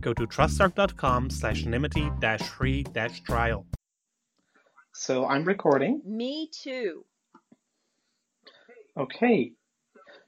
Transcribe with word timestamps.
go 0.00 0.12
to 0.14 0.26
trustarc.com 0.26 1.30
slash 1.30 1.64
nymity 1.64 2.10
dash 2.20 2.42
free 2.42 2.82
dash 2.82 3.20
trial. 3.20 3.66
So 4.92 5.26
I'm 5.26 5.44
recording. 5.44 6.02
Me 6.04 6.50
too. 6.52 7.04
Okay. 8.96 9.52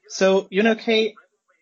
So, 0.08 0.46
you 0.50 0.62
know, 0.62 0.74
Kay, 0.74 1.14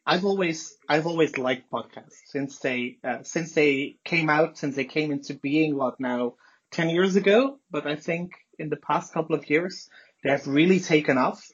I've 0.06 0.24
always, 0.24 0.76
I've 0.88 1.06
always 1.06 1.38
liked 1.38 1.70
podcasts 1.70 2.18
since 2.26 2.58
they, 2.58 2.98
uh, 3.04 3.22
since 3.22 3.52
they 3.52 3.96
came 4.04 4.28
out, 4.28 4.58
since 4.58 4.76
they 4.76 4.84
came 4.84 5.12
into 5.12 5.34
being, 5.34 5.76
what 5.76 6.00
now, 6.00 6.34
10 6.72 6.90
years 6.90 7.16
ago. 7.16 7.58
But 7.70 7.86
I 7.86 7.96
think 7.96 8.32
in 8.58 8.68
the 8.68 8.76
past 8.76 9.12
couple 9.12 9.34
of 9.34 9.48
years, 9.48 9.88
they 10.22 10.30
have 10.30 10.46
really 10.46 10.80
taken 10.80 11.16
off 11.16 11.44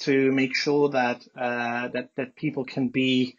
to 0.00 0.32
make 0.32 0.56
sure 0.56 0.90
that, 0.90 1.22
uh, 1.36 1.88
that, 1.88 2.10
that 2.16 2.36
people 2.36 2.64
can 2.64 2.88
be 2.88 3.36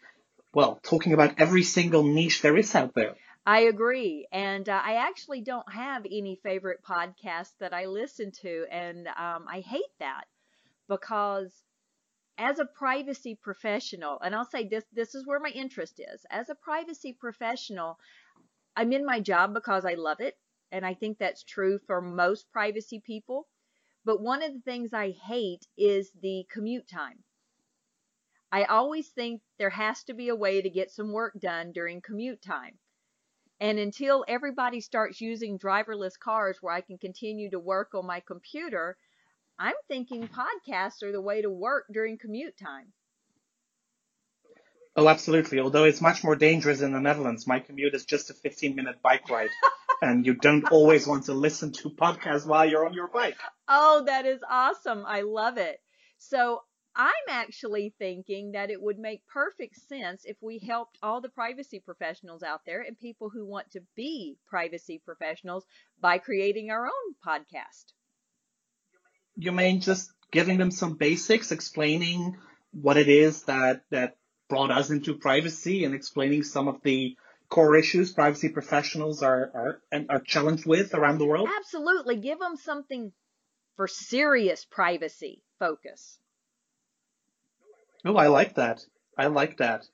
well, 0.56 0.80
talking 0.82 1.12
about 1.12 1.38
every 1.38 1.62
single 1.62 2.02
niche 2.02 2.40
there 2.40 2.56
is 2.56 2.74
out 2.74 2.94
there. 2.94 3.14
I 3.44 3.60
agree. 3.64 4.26
And 4.32 4.66
uh, 4.66 4.80
I 4.82 4.94
actually 4.94 5.42
don't 5.42 5.70
have 5.70 6.06
any 6.06 6.40
favorite 6.42 6.80
podcasts 6.82 7.52
that 7.60 7.74
I 7.74 7.84
listen 7.84 8.32
to. 8.40 8.64
And 8.72 9.06
um, 9.06 9.44
I 9.52 9.60
hate 9.60 9.92
that 10.00 10.24
because 10.88 11.52
as 12.38 12.58
a 12.58 12.64
privacy 12.64 13.38
professional, 13.40 14.18
and 14.24 14.34
I'll 14.34 14.48
say 14.48 14.66
this, 14.66 14.84
this 14.94 15.14
is 15.14 15.26
where 15.26 15.40
my 15.40 15.50
interest 15.50 16.00
is. 16.00 16.24
As 16.30 16.48
a 16.48 16.54
privacy 16.54 17.12
professional, 17.12 17.98
I'm 18.74 18.94
in 18.94 19.04
my 19.04 19.20
job 19.20 19.52
because 19.52 19.84
I 19.84 19.92
love 19.92 20.20
it. 20.20 20.38
And 20.72 20.86
I 20.86 20.94
think 20.94 21.18
that's 21.18 21.44
true 21.44 21.78
for 21.86 22.00
most 22.00 22.50
privacy 22.50 23.02
people. 23.04 23.46
But 24.06 24.22
one 24.22 24.42
of 24.42 24.54
the 24.54 24.60
things 24.60 24.94
I 24.94 25.10
hate 25.10 25.66
is 25.76 26.10
the 26.22 26.46
commute 26.50 26.88
time. 26.88 27.18
I 28.52 28.64
always 28.64 29.08
think 29.08 29.42
there 29.58 29.70
has 29.70 30.04
to 30.04 30.14
be 30.14 30.28
a 30.28 30.36
way 30.36 30.62
to 30.62 30.70
get 30.70 30.90
some 30.90 31.12
work 31.12 31.38
done 31.40 31.72
during 31.72 32.00
commute 32.00 32.42
time. 32.42 32.78
And 33.58 33.78
until 33.78 34.24
everybody 34.28 34.80
starts 34.80 35.20
using 35.20 35.58
driverless 35.58 36.18
cars 36.18 36.58
where 36.60 36.74
I 36.74 36.82
can 36.82 36.98
continue 36.98 37.50
to 37.50 37.58
work 37.58 37.94
on 37.94 38.06
my 38.06 38.20
computer, 38.20 38.96
I'm 39.58 39.74
thinking 39.88 40.28
podcasts 40.28 41.02
are 41.02 41.12
the 41.12 41.20
way 41.20 41.42
to 41.42 41.50
work 41.50 41.86
during 41.90 42.18
commute 42.18 42.56
time. 42.58 42.92
Oh, 44.94 45.08
absolutely. 45.08 45.60
Although 45.60 45.84
it's 45.84 46.00
much 46.00 46.24
more 46.24 46.36
dangerous 46.36 46.80
in 46.80 46.92
the 46.92 47.00
Netherlands. 47.00 47.46
My 47.46 47.60
commute 47.60 47.94
is 47.94 48.04
just 48.04 48.30
a 48.30 48.34
15 48.34 48.74
minute 48.74 49.02
bike 49.02 49.28
ride. 49.28 49.50
and 50.02 50.26
you 50.26 50.34
don't 50.34 50.70
always 50.70 51.06
want 51.06 51.24
to 51.24 51.34
listen 51.34 51.72
to 51.72 51.90
podcasts 51.90 52.46
while 52.46 52.68
you're 52.68 52.86
on 52.86 52.94
your 52.94 53.08
bike. 53.08 53.36
Oh, 53.68 54.04
that 54.06 54.26
is 54.26 54.40
awesome. 54.48 55.04
I 55.06 55.22
love 55.22 55.58
it. 55.58 55.80
So 56.18 56.62
I'm 56.98 57.12
actually 57.28 57.94
thinking 57.98 58.52
that 58.52 58.70
it 58.70 58.80
would 58.80 58.98
make 58.98 59.26
perfect 59.26 59.76
sense 59.76 60.24
if 60.24 60.38
we 60.40 60.58
helped 60.58 60.96
all 61.02 61.20
the 61.20 61.28
privacy 61.28 61.78
professionals 61.78 62.42
out 62.42 62.62
there 62.64 62.80
and 62.80 62.98
people 62.98 63.28
who 63.28 63.44
want 63.44 63.70
to 63.72 63.82
be 63.94 64.38
privacy 64.48 65.02
professionals 65.04 65.66
by 66.00 66.16
creating 66.16 66.70
our 66.70 66.86
own 66.86 67.14
podcast. 67.24 67.92
You 69.36 69.52
mean 69.52 69.82
just 69.82 70.10
giving 70.32 70.56
them 70.56 70.70
some 70.70 70.94
basics, 70.94 71.52
explaining 71.52 72.38
what 72.72 72.96
it 72.96 73.08
is 73.08 73.42
that, 73.42 73.82
that 73.90 74.16
brought 74.48 74.70
us 74.70 74.88
into 74.88 75.18
privacy 75.18 75.84
and 75.84 75.94
explaining 75.94 76.44
some 76.44 76.66
of 76.66 76.80
the 76.82 77.14
core 77.50 77.76
issues 77.76 78.12
privacy 78.12 78.48
professionals 78.48 79.22
are, 79.22 79.80
are, 79.92 80.04
are 80.08 80.20
challenged 80.20 80.64
with 80.64 80.94
around 80.94 81.18
the 81.18 81.26
world? 81.26 81.50
Absolutely. 81.58 82.16
Give 82.16 82.38
them 82.38 82.56
something 82.56 83.12
for 83.76 83.86
serious 83.86 84.64
privacy 84.64 85.42
focus. 85.58 86.18
Oh, 88.06 88.16
I 88.16 88.28
like 88.28 88.54
that. 88.54 88.86
I 89.18 89.26
like 89.26 89.56
that. 89.56 89.84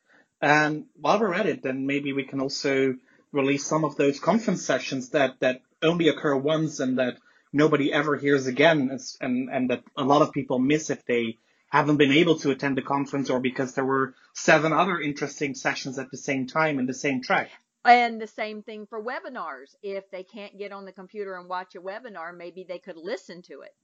And 0.42 0.86
while 0.96 1.18
we're 1.18 1.32
at 1.32 1.46
it, 1.46 1.62
then 1.62 1.86
maybe 1.86 2.12
we 2.12 2.24
can 2.24 2.40
also 2.40 2.96
release 3.32 3.64
some 3.64 3.84
of 3.84 3.96
those 3.96 4.20
conference 4.20 4.66
sessions 4.66 5.10
that, 5.10 5.40
that 5.40 5.62
only 5.82 6.08
occur 6.08 6.36
once 6.36 6.78
and 6.78 6.98
that 6.98 7.16
nobody 7.54 7.90
ever 7.90 8.16
hears 8.16 8.46
again 8.46 8.98
and, 9.20 9.48
and 9.50 9.70
that 9.70 9.82
a 9.96 10.04
lot 10.04 10.20
of 10.20 10.32
people 10.32 10.58
miss 10.58 10.90
if 10.90 11.04
they 11.06 11.38
haven't 11.70 11.96
been 11.96 12.12
able 12.12 12.38
to 12.40 12.50
attend 12.50 12.76
the 12.76 12.82
conference 12.82 13.30
or 13.30 13.40
because 13.40 13.72
there 13.72 13.84
were 13.84 14.14
seven 14.34 14.74
other 14.74 15.00
interesting 15.00 15.54
sessions 15.54 15.98
at 15.98 16.10
the 16.10 16.18
same 16.18 16.46
time 16.46 16.78
in 16.78 16.84
the 16.84 16.92
same 16.92 17.22
track. 17.22 17.50
And 17.84 18.20
the 18.20 18.26
same 18.26 18.62
thing 18.62 18.86
for 18.86 19.02
webinars. 19.02 19.74
If 19.82 20.10
they 20.10 20.22
can't 20.22 20.58
get 20.58 20.70
on 20.70 20.84
the 20.84 20.92
computer 20.92 21.34
and 21.34 21.48
watch 21.48 21.74
a 21.74 21.80
webinar, 21.80 22.36
maybe 22.36 22.64
they 22.68 22.78
could 22.78 22.98
listen 22.98 23.40
to 23.42 23.62
it. 23.62 23.74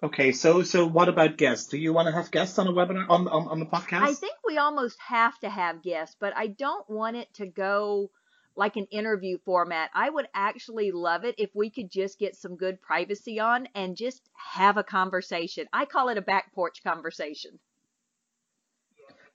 Okay, 0.00 0.30
so 0.30 0.62
so 0.62 0.86
what 0.86 1.08
about 1.08 1.36
guests? 1.36 1.66
Do 1.66 1.76
you 1.76 1.92
want 1.92 2.06
to 2.06 2.12
have 2.12 2.30
guests 2.30 2.58
on 2.58 2.68
a 2.68 2.72
webinar 2.72 3.08
on 3.08 3.26
on, 3.26 3.48
on 3.48 3.58
the 3.58 3.66
podcast? 3.66 4.02
I 4.02 4.14
think 4.14 4.34
we 4.46 4.56
almost 4.56 4.96
have 5.00 5.36
to 5.40 5.50
have 5.50 5.82
guests, 5.82 6.16
but 6.20 6.32
I 6.36 6.46
don't 6.46 6.88
want 6.88 7.16
it 7.16 7.32
to 7.34 7.46
go 7.46 8.10
like 8.54 8.76
an 8.76 8.86
interview 8.90 9.38
format. 9.44 9.90
I 9.94 10.08
would 10.08 10.26
actually 10.34 10.92
love 10.92 11.24
it 11.24 11.34
if 11.38 11.50
we 11.54 11.70
could 11.70 11.90
just 11.90 12.18
get 12.18 12.36
some 12.36 12.56
good 12.56 12.80
privacy 12.80 13.40
on 13.40 13.68
and 13.74 13.96
just 13.96 14.22
have 14.34 14.76
a 14.76 14.84
conversation. 14.84 15.66
I 15.72 15.84
call 15.84 16.08
it 16.10 16.18
a 16.18 16.22
back 16.22 16.54
porch 16.54 16.82
conversation. 16.84 17.58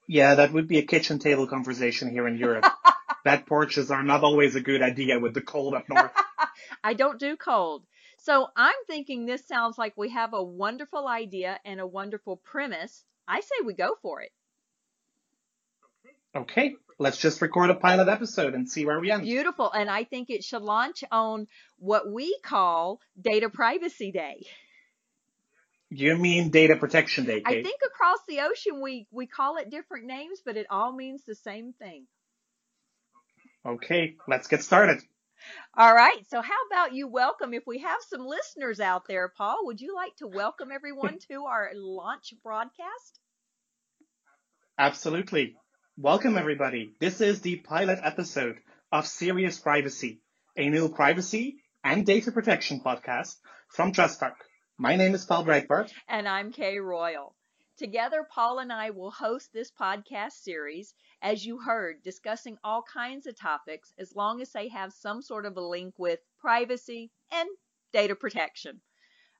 Yeah, 0.07 0.35
that 0.35 0.51
would 0.53 0.67
be 0.67 0.77
a 0.77 0.83
kitchen 0.83 1.19
table 1.19 1.47
conversation 1.47 2.09
here 2.09 2.27
in 2.27 2.37
Europe. 2.37 2.65
back 3.23 3.47
porches 3.47 3.91
are 3.91 4.03
not 4.03 4.23
always 4.23 4.55
a 4.55 4.61
good 4.61 4.81
idea 4.81 5.19
with 5.19 5.33
the 5.33 5.41
cold 5.41 5.73
up 5.73 5.87
north. 5.89 6.11
I 6.83 6.93
don't 6.93 7.19
do 7.19 7.37
cold. 7.37 7.83
So 8.23 8.47
I'm 8.55 8.75
thinking 8.87 9.25
this 9.25 9.45
sounds 9.45 9.77
like 9.77 9.97
we 9.97 10.09
have 10.11 10.33
a 10.33 10.41
wonderful 10.41 11.09
idea 11.09 11.59
and 11.65 11.81
a 11.81 11.87
wonderful 11.87 12.37
premise. 12.37 13.03
I 13.27 13.41
say 13.41 13.65
we 13.65 13.73
go 13.73 13.97
for 14.01 14.21
it. 14.21 14.31
Okay, 16.33 16.75
let's 16.97 17.17
just 17.17 17.41
record 17.41 17.69
a 17.69 17.75
pilot 17.75 18.07
episode 18.07 18.53
and 18.53 18.69
see 18.69 18.85
where 18.85 18.97
we 18.99 19.11
end. 19.11 19.23
Beautiful. 19.23 19.69
And 19.69 19.89
I 19.89 20.05
think 20.05 20.29
it 20.29 20.45
should 20.45 20.61
launch 20.61 21.03
on 21.11 21.47
what 21.79 22.09
we 22.09 22.37
call 22.45 23.01
Data 23.19 23.49
Privacy 23.49 24.13
Day. 24.13 24.45
You 25.89 26.15
mean 26.15 26.49
Data 26.49 26.77
Protection 26.77 27.25
Day, 27.25 27.41
Kate? 27.41 27.59
I 27.59 27.61
think 27.61 27.81
across 27.85 28.19
the 28.27 28.39
ocean 28.39 28.81
we, 28.81 29.05
we 29.11 29.27
call 29.27 29.57
it 29.57 29.69
different 29.69 30.05
names, 30.05 30.39
but 30.43 30.55
it 30.55 30.65
all 30.69 30.93
means 30.93 31.23
the 31.25 31.35
same 31.35 31.73
thing. 31.73 32.05
Okay, 33.65 34.15
let's 34.29 34.47
get 34.47 34.63
started. 34.63 35.01
All 35.75 35.93
right. 35.93 36.19
So 36.29 36.41
how 36.41 36.67
about 36.71 36.93
you 36.93 37.07
welcome, 37.07 37.53
if 37.53 37.63
we 37.65 37.79
have 37.79 37.99
some 38.07 38.25
listeners 38.25 38.79
out 38.79 39.07
there, 39.07 39.27
Paul, 39.27 39.65
would 39.65 39.81
you 39.81 39.95
like 39.95 40.15
to 40.17 40.27
welcome 40.27 40.71
everyone 40.71 41.17
to 41.31 41.45
our 41.45 41.71
launch 41.75 42.33
broadcast? 42.43 43.19
Absolutely. 44.77 45.55
Welcome, 45.97 46.37
everybody. 46.37 46.93
This 46.99 47.21
is 47.21 47.41
the 47.41 47.57
pilot 47.57 47.99
episode 48.03 48.55
of 48.91 49.05
Serious 49.05 49.59
Privacy, 49.59 50.21
a 50.57 50.69
new 50.69 50.89
privacy 50.89 51.57
and 51.83 52.05
data 52.05 52.31
protection 52.31 52.81
podcast 52.83 53.35
from 53.67 53.91
TrustArc. 53.91 54.33
My 54.77 54.95
name 54.95 55.13
is 55.13 55.25
Paul 55.25 55.45
Breitbarth. 55.45 55.91
And 56.07 56.27
I'm 56.27 56.51
K 56.51 56.79
Royal. 56.79 57.35
Together, 57.77 58.27
Paul 58.29 58.59
and 58.59 58.71
I 58.71 58.91
will 58.91 59.09
host 59.09 59.51
this 59.51 59.71
podcast 59.71 60.33
series, 60.33 60.93
as 61.21 61.43
you 61.43 61.59
heard, 61.59 62.03
discussing 62.03 62.57
all 62.63 62.83
kinds 62.83 63.25
of 63.25 63.39
topics 63.39 63.91
as 63.97 64.15
long 64.15 64.41
as 64.41 64.51
they 64.51 64.67
have 64.67 64.93
some 64.93 65.21
sort 65.23 65.45
of 65.47 65.57
a 65.57 65.61
link 65.61 65.95
with 65.97 66.19
privacy 66.39 67.09
and 67.31 67.49
data 67.91 68.15
protection. 68.15 68.79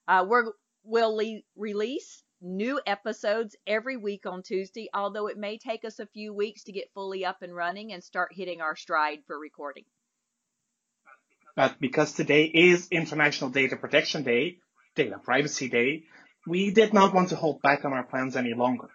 Uh, 0.08 0.26
we 0.28 0.50
will 0.82 1.16
le- 1.16 1.42
release 1.56 2.24
new 2.40 2.80
episodes 2.86 3.56
every 3.66 3.96
week 3.96 4.26
on 4.26 4.42
Tuesday, 4.42 4.88
although 4.92 5.28
it 5.28 5.38
may 5.38 5.56
take 5.56 5.84
us 5.84 6.00
a 6.00 6.06
few 6.06 6.34
weeks 6.34 6.64
to 6.64 6.72
get 6.72 6.92
fully 6.92 7.24
up 7.24 7.42
and 7.42 7.54
running 7.54 7.92
and 7.92 8.02
start 8.02 8.34
hitting 8.34 8.60
our 8.60 8.76
stride 8.76 9.20
for 9.26 9.38
recording. 9.38 9.84
But 11.56 11.78
because 11.78 12.12
today 12.12 12.44
is 12.44 12.88
International 12.90 13.48
Data 13.48 13.76
Protection 13.76 14.24
Day, 14.24 14.58
Data 14.96 15.20
Privacy 15.22 15.68
Day, 15.68 16.04
we 16.46 16.70
did 16.70 16.92
not 16.92 17.14
want 17.14 17.30
to 17.30 17.36
hold 17.36 17.62
back 17.62 17.84
on 17.84 17.92
our 17.92 18.04
plans 18.04 18.36
any 18.36 18.54
longer. 18.54 18.88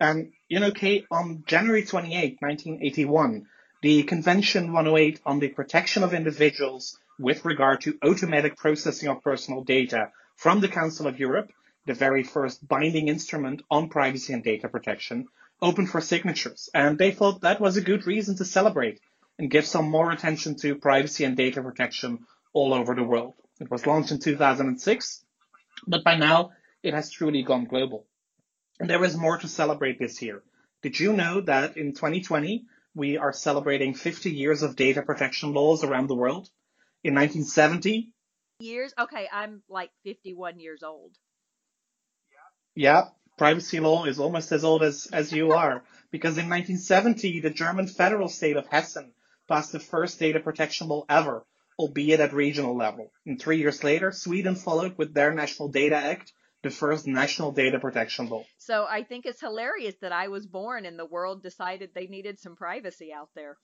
And, 0.00 0.32
you 0.48 0.60
know, 0.60 0.70
Kate, 0.70 1.06
on 1.10 1.44
January 1.46 1.84
28, 1.84 2.38
1981, 2.40 3.46
the 3.82 4.02
Convention 4.02 4.72
108 4.72 5.20
on 5.24 5.38
the 5.38 5.48
Protection 5.48 6.02
of 6.02 6.14
Individuals 6.14 6.98
with 7.18 7.44
regard 7.44 7.82
to 7.82 7.98
automatic 8.04 8.56
processing 8.56 9.08
of 9.08 9.22
personal 9.22 9.62
data 9.62 10.10
from 10.36 10.60
the 10.60 10.68
Council 10.68 11.06
of 11.06 11.20
Europe, 11.20 11.50
the 11.86 11.94
very 11.94 12.24
first 12.24 12.66
binding 12.66 13.08
instrument 13.08 13.62
on 13.70 13.88
privacy 13.88 14.32
and 14.32 14.42
data 14.42 14.68
protection, 14.68 15.26
open 15.62 15.86
for 15.86 16.00
signatures. 16.00 16.68
And 16.74 16.98
they 16.98 17.12
thought 17.12 17.42
that 17.42 17.60
was 17.60 17.76
a 17.76 17.82
good 17.82 18.06
reason 18.06 18.36
to 18.36 18.44
celebrate 18.44 19.00
and 19.38 19.50
give 19.50 19.66
some 19.66 19.90
more 19.90 20.10
attention 20.10 20.56
to 20.56 20.76
privacy 20.76 21.24
and 21.24 21.36
data 21.36 21.62
protection 21.62 22.26
all 22.52 22.74
over 22.74 22.94
the 22.94 23.02
world. 23.02 23.34
It 23.60 23.70
was 23.70 23.86
launched 23.86 24.10
in 24.10 24.18
2006, 24.18 25.24
but 25.86 26.02
by 26.02 26.16
now 26.16 26.50
it 26.84 26.94
has 26.94 27.10
truly 27.10 27.42
gone 27.42 27.64
global. 27.64 28.06
And 28.78 28.88
there 28.88 29.02
is 29.04 29.16
more 29.16 29.38
to 29.38 29.48
celebrate 29.48 29.98
this 29.98 30.20
year. 30.20 30.42
Did 30.82 31.00
you 31.00 31.14
know 31.14 31.40
that 31.40 31.76
in 31.76 31.94
2020, 31.94 32.66
we 32.94 33.16
are 33.16 33.32
celebrating 33.32 33.94
50 33.94 34.30
years 34.30 34.62
of 34.62 34.76
data 34.76 35.02
protection 35.02 35.54
laws 35.54 35.82
around 35.82 36.08
the 36.08 36.14
world? 36.14 36.48
In 37.02 37.14
1970, 37.14 38.10
Years? 38.60 38.94
Okay, 38.98 39.28
I'm 39.32 39.62
like 39.68 39.90
51 40.04 40.60
years 40.60 40.84
old. 40.84 41.12
yeah, 42.76 43.08
privacy 43.36 43.80
law 43.80 44.04
is 44.04 44.20
almost 44.20 44.52
as 44.52 44.62
old 44.62 44.82
as, 44.84 45.08
as 45.12 45.32
you 45.32 45.52
are. 45.52 45.84
Because 46.12 46.38
in 46.38 46.48
1970, 46.48 47.40
the 47.40 47.50
German 47.50 47.88
federal 47.88 48.28
state 48.28 48.56
of 48.56 48.68
Hessen 48.68 49.10
passed 49.48 49.72
the 49.72 49.80
first 49.80 50.20
data 50.20 50.38
protection 50.38 50.86
law 50.86 51.04
ever, 51.08 51.44
albeit 51.78 52.20
at 52.20 52.32
regional 52.32 52.76
level. 52.76 53.10
And 53.26 53.40
three 53.40 53.58
years 53.58 53.82
later, 53.82 54.12
Sweden 54.12 54.54
followed 54.54 54.96
with 54.96 55.14
their 55.14 55.34
National 55.34 55.68
Data 55.68 55.96
Act, 55.96 56.32
the 56.64 56.70
first 56.70 57.06
national 57.06 57.52
data 57.52 57.78
protection 57.78 58.28
law. 58.28 58.44
So 58.58 58.86
I 58.88 59.04
think 59.04 59.26
it's 59.26 59.40
hilarious 59.40 59.94
that 60.00 60.10
I 60.10 60.26
was 60.28 60.46
born 60.46 60.86
and 60.86 60.98
the 60.98 61.06
world 61.06 61.42
decided 61.42 61.90
they 61.94 62.08
needed 62.08 62.40
some 62.40 62.56
privacy 62.56 63.12
out 63.12 63.28
there. 63.36 63.56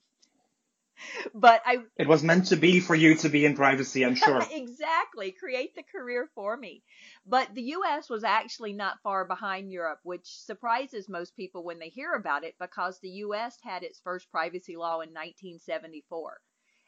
But 1.33 1.61
I 1.65 1.79
It 1.97 2.07
was 2.07 2.21
meant 2.23 2.47
to 2.47 2.55
be 2.55 2.79
for 2.79 2.93
you 2.95 3.15
to 3.15 3.29
be 3.29 3.45
in 3.45 3.55
privacy, 3.55 4.05
I'm 4.05 4.15
sure. 4.25 4.41
exactly 4.51 5.31
create 5.31 5.75
the 5.75 5.83
career 5.83 6.29
for 6.35 6.55
me. 6.55 6.83
But 7.25 7.53
the 7.55 7.73
US 7.77 8.09
was 8.09 8.23
actually 8.23 8.73
not 8.73 9.01
far 9.01 9.25
behind 9.25 9.71
Europe, 9.71 9.99
which 10.03 10.27
surprises 10.27 11.09
most 11.09 11.35
people 11.35 11.63
when 11.63 11.79
they 11.79 11.89
hear 11.89 12.13
about 12.13 12.43
it 12.43 12.55
because 12.59 12.99
the 12.99 13.25
US 13.25 13.57
had 13.63 13.83
its 13.83 13.99
first 13.99 14.31
privacy 14.31 14.77
law 14.77 15.01
in 15.01 15.09
1974. 15.09 16.39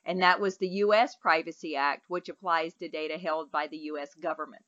And 0.05 0.21
that 0.21 0.39
was 0.39 0.57
the 0.57 0.67
US 0.85 1.15
Privacy 1.15 1.75
Act, 1.75 2.03
which 2.09 2.29
applies 2.29 2.73
to 2.75 2.89
data 2.89 3.17
held 3.17 3.51
by 3.51 3.67
the 3.67 3.77
US 3.91 4.13
government. 4.15 4.65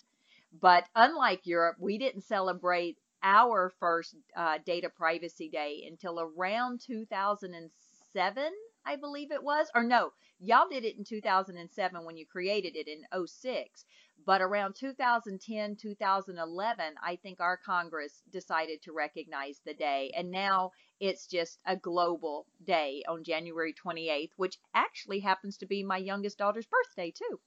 But 0.62 0.88
unlike 0.96 1.46
Europe, 1.46 1.78
we 1.80 1.98
didn't 1.98 2.22
celebrate 2.22 2.98
our 3.22 3.72
first 3.78 4.16
uh, 4.38 4.60
Data 4.66 4.90
Privacy 4.90 5.50
Day 5.50 5.84
until 5.86 6.20
around 6.20 6.80
2007, 6.80 8.52
I 8.86 8.96
believe 8.96 9.32
it 9.32 9.44
was. 9.44 9.70
Or 9.76 9.84
no, 9.84 10.14
y'all 10.40 10.70
did 10.70 10.86
it 10.86 10.98
in 10.98 11.04
2007 11.04 12.06
when 12.06 12.16
you 12.16 12.26
created 12.26 12.78
it 12.78 12.88
in 12.88 13.04
06. 13.28 13.86
But 14.26 14.42
around 14.42 14.76
2010, 14.76 15.76
2011, 15.76 16.96
I 17.04 17.16
think 17.18 17.42
our 17.42 17.58
Congress 17.58 18.22
decided 18.32 18.82
to 18.84 18.94
recognize 18.94 19.60
the 19.66 19.74
day. 19.74 20.14
And 20.16 20.32
now 20.32 20.72
it's 21.02 21.28
just 21.28 21.60
a 21.66 21.76
global 21.76 22.46
day 22.64 23.04
on 23.10 23.24
January 23.26 23.74
28th, 23.74 24.32
which 24.38 24.58
actually 24.74 25.20
happens 25.20 25.58
to 25.58 25.66
be 25.66 25.84
my 25.84 25.98
youngest 25.98 26.38
daughter's 26.38 26.68
birthday, 26.68 27.12
too. 27.12 27.42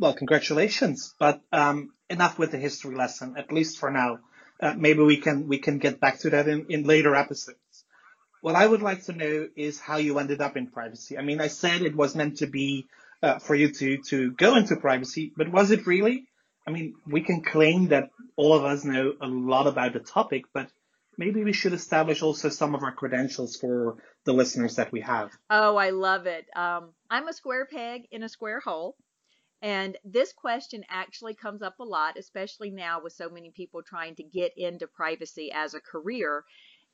Well, 0.00 0.14
congratulations. 0.14 1.14
But 1.18 1.42
um, 1.52 1.92
enough 2.08 2.38
with 2.38 2.52
the 2.52 2.58
history 2.58 2.96
lesson, 2.96 3.34
at 3.36 3.52
least 3.52 3.78
for 3.78 3.90
now. 3.90 4.20
Uh, 4.58 4.74
maybe 4.76 5.02
we 5.02 5.18
can 5.18 5.46
we 5.46 5.58
can 5.58 5.78
get 5.78 6.00
back 6.00 6.18
to 6.20 6.30
that 6.30 6.48
in, 6.48 6.66
in 6.70 6.84
later 6.84 7.14
episodes. 7.14 7.84
What 8.40 8.54
I 8.54 8.66
would 8.66 8.80
like 8.80 9.04
to 9.04 9.12
know 9.12 9.48
is 9.56 9.78
how 9.78 9.98
you 9.98 10.18
ended 10.18 10.40
up 10.40 10.56
in 10.56 10.68
privacy. 10.68 11.18
I 11.18 11.22
mean, 11.22 11.40
I 11.40 11.48
said 11.48 11.82
it 11.82 11.94
was 11.94 12.14
meant 12.14 12.38
to 12.38 12.46
be 12.46 12.86
uh, 13.22 13.38
for 13.38 13.54
you 13.54 13.72
to 13.72 13.98
to 14.08 14.32
go 14.32 14.56
into 14.56 14.76
privacy, 14.76 15.32
but 15.36 15.52
was 15.52 15.70
it 15.70 15.86
really? 15.86 16.26
I 16.66 16.70
mean, 16.70 16.94
we 17.06 17.20
can 17.20 17.42
claim 17.42 17.88
that 17.88 18.10
all 18.36 18.54
of 18.54 18.64
us 18.64 18.84
know 18.84 19.12
a 19.20 19.26
lot 19.26 19.66
about 19.66 19.92
the 19.92 20.00
topic, 20.00 20.44
but 20.54 20.68
maybe 21.18 21.44
we 21.44 21.52
should 21.52 21.74
establish 21.74 22.22
also 22.22 22.48
some 22.48 22.74
of 22.74 22.82
our 22.82 22.92
credentials 22.92 23.56
for 23.56 23.96
the 24.24 24.32
listeners 24.32 24.76
that 24.76 24.92
we 24.92 25.00
have. 25.02 25.30
Oh, 25.50 25.76
I 25.76 25.90
love 25.90 26.26
it. 26.26 26.46
Um, 26.56 26.92
I'm 27.10 27.28
a 27.28 27.34
square 27.34 27.66
peg 27.66 28.08
in 28.10 28.22
a 28.22 28.28
square 28.28 28.60
hole. 28.60 28.96
And 29.62 29.98
this 30.04 30.32
question 30.32 30.84
actually 30.88 31.34
comes 31.34 31.60
up 31.60 31.80
a 31.80 31.84
lot, 31.84 32.16
especially 32.16 32.70
now 32.70 33.02
with 33.02 33.12
so 33.12 33.28
many 33.28 33.50
people 33.50 33.82
trying 33.82 34.14
to 34.16 34.22
get 34.22 34.52
into 34.56 34.86
privacy 34.86 35.52
as 35.52 35.74
a 35.74 35.80
career. 35.80 36.44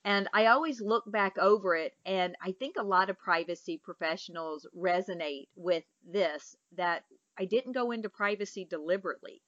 And 0.05 0.29
I 0.33 0.47
always 0.47 0.81
look 0.81 1.05
back 1.11 1.39
over 1.39 1.77
it, 1.77 1.97
and 2.05 2.37
I 2.41 2.53
think 2.53 2.77
a 2.77 2.83
lot 2.83 3.11
of 3.11 3.19
privacy 3.19 3.81
professionals 3.83 4.67
resonate 4.77 5.49
with 5.57 5.85
this 6.05 6.57
that 6.77 7.05
I 7.39 7.45
didn't 7.45 7.73
go 7.73 7.91
into 7.91 8.09
privacy 8.09 8.65
deliberately. 8.65 9.43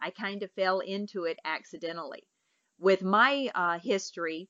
I 0.00 0.10
kind 0.10 0.42
of 0.42 0.50
fell 0.52 0.80
into 0.80 1.24
it 1.24 1.38
accidentally. 1.44 2.26
With 2.78 3.02
my 3.02 3.50
uh, 3.54 3.78
history, 3.78 4.48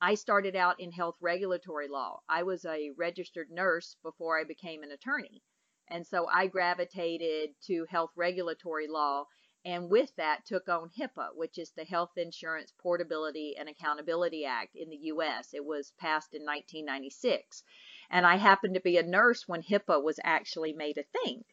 I 0.00 0.14
started 0.14 0.56
out 0.56 0.80
in 0.80 0.92
health 0.92 1.16
regulatory 1.20 1.88
law. 1.88 2.20
I 2.28 2.42
was 2.42 2.64
a 2.64 2.90
registered 2.96 3.50
nurse 3.50 3.96
before 4.02 4.38
I 4.38 4.44
became 4.44 4.82
an 4.82 4.90
attorney. 4.90 5.42
And 5.88 6.06
so 6.06 6.26
I 6.32 6.46
gravitated 6.46 7.50
to 7.66 7.86
health 7.90 8.10
regulatory 8.16 8.86
law 8.88 9.26
and 9.66 9.88
with 9.88 10.14
that 10.16 10.44
took 10.44 10.68
on 10.68 10.90
HIPAA, 10.90 11.34
which 11.34 11.56
is 11.56 11.70
the 11.70 11.86
Health 11.86 12.18
Insurance 12.18 12.74
Portability 12.78 13.56
and 13.58 13.66
Accountability 13.66 14.44
Act 14.44 14.76
in 14.76 14.90
the 14.90 14.98
US. 15.04 15.54
It 15.54 15.64
was 15.64 15.92
passed 15.98 16.34
in 16.34 16.44
1996. 16.44 17.62
And 18.10 18.26
I 18.26 18.36
happened 18.36 18.74
to 18.74 18.80
be 18.80 18.98
a 18.98 19.02
nurse 19.02 19.48
when 19.48 19.62
HIPAA 19.62 20.02
was 20.02 20.20
actually 20.22 20.74
made 20.74 20.98
a 20.98 21.04
thing. 21.04 21.44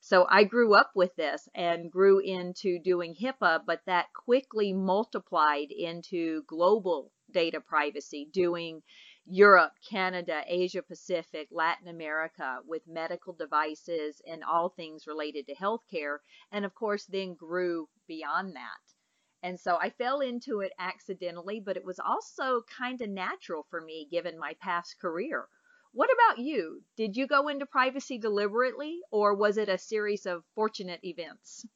So 0.00 0.26
I 0.30 0.44
grew 0.44 0.72
up 0.74 0.92
with 0.94 1.14
this 1.16 1.46
and 1.54 1.90
grew 1.90 2.20
into 2.20 2.78
doing 2.78 3.14
HIPAA, 3.14 3.66
but 3.66 3.84
that 3.84 4.14
quickly 4.14 4.72
multiplied 4.72 5.70
into 5.70 6.44
global 6.44 7.12
data 7.30 7.60
privacy, 7.60 8.30
doing 8.32 8.82
Europe, 9.30 9.72
Canada, 9.88 10.42
Asia 10.46 10.82
Pacific, 10.82 11.48
Latin 11.50 11.88
America 11.88 12.58
with 12.66 12.82
medical 12.86 13.32
devices 13.32 14.22
and 14.26 14.42
all 14.42 14.68
things 14.68 15.06
related 15.06 15.46
to 15.46 15.54
healthcare. 15.54 16.18
And 16.50 16.64
of 16.64 16.74
course, 16.74 17.04
then 17.04 17.34
grew 17.34 17.88
beyond 18.06 18.56
that. 18.56 18.94
And 19.42 19.60
so 19.60 19.76
I 19.76 19.90
fell 19.90 20.20
into 20.20 20.60
it 20.60 20.72
accidentally, 20.78 21.60
but 21.60 21.76
it 21.76 21.84
was 21.84 22.00
also 22.00 22.62
kind 22.78 23.00
of 23.00 23.08
natural 23.08 23.66
for 23.70 23.80
me 23.80 24.08
given 24.10 24.38
my 24.38 24.54
past 24.60 24.98
career. 25.00 25.46
What 25.92 26.10
about 26.12 26.38
you? 26.42 26.82
Did 26.96 27.16
you 27.16 27.26
go 27.26 27.48
into 27.48 27.66
privacy 27.66 28.18
deliberately, 28.18 29.00
or 29.10 29.34
was 29.34 29.56
it 29.56 29.68
a 29.68 29.78
series 29.78 30.26
of 30.26 30.44
fortunate 30.54 31.00
events? 31.02 31.66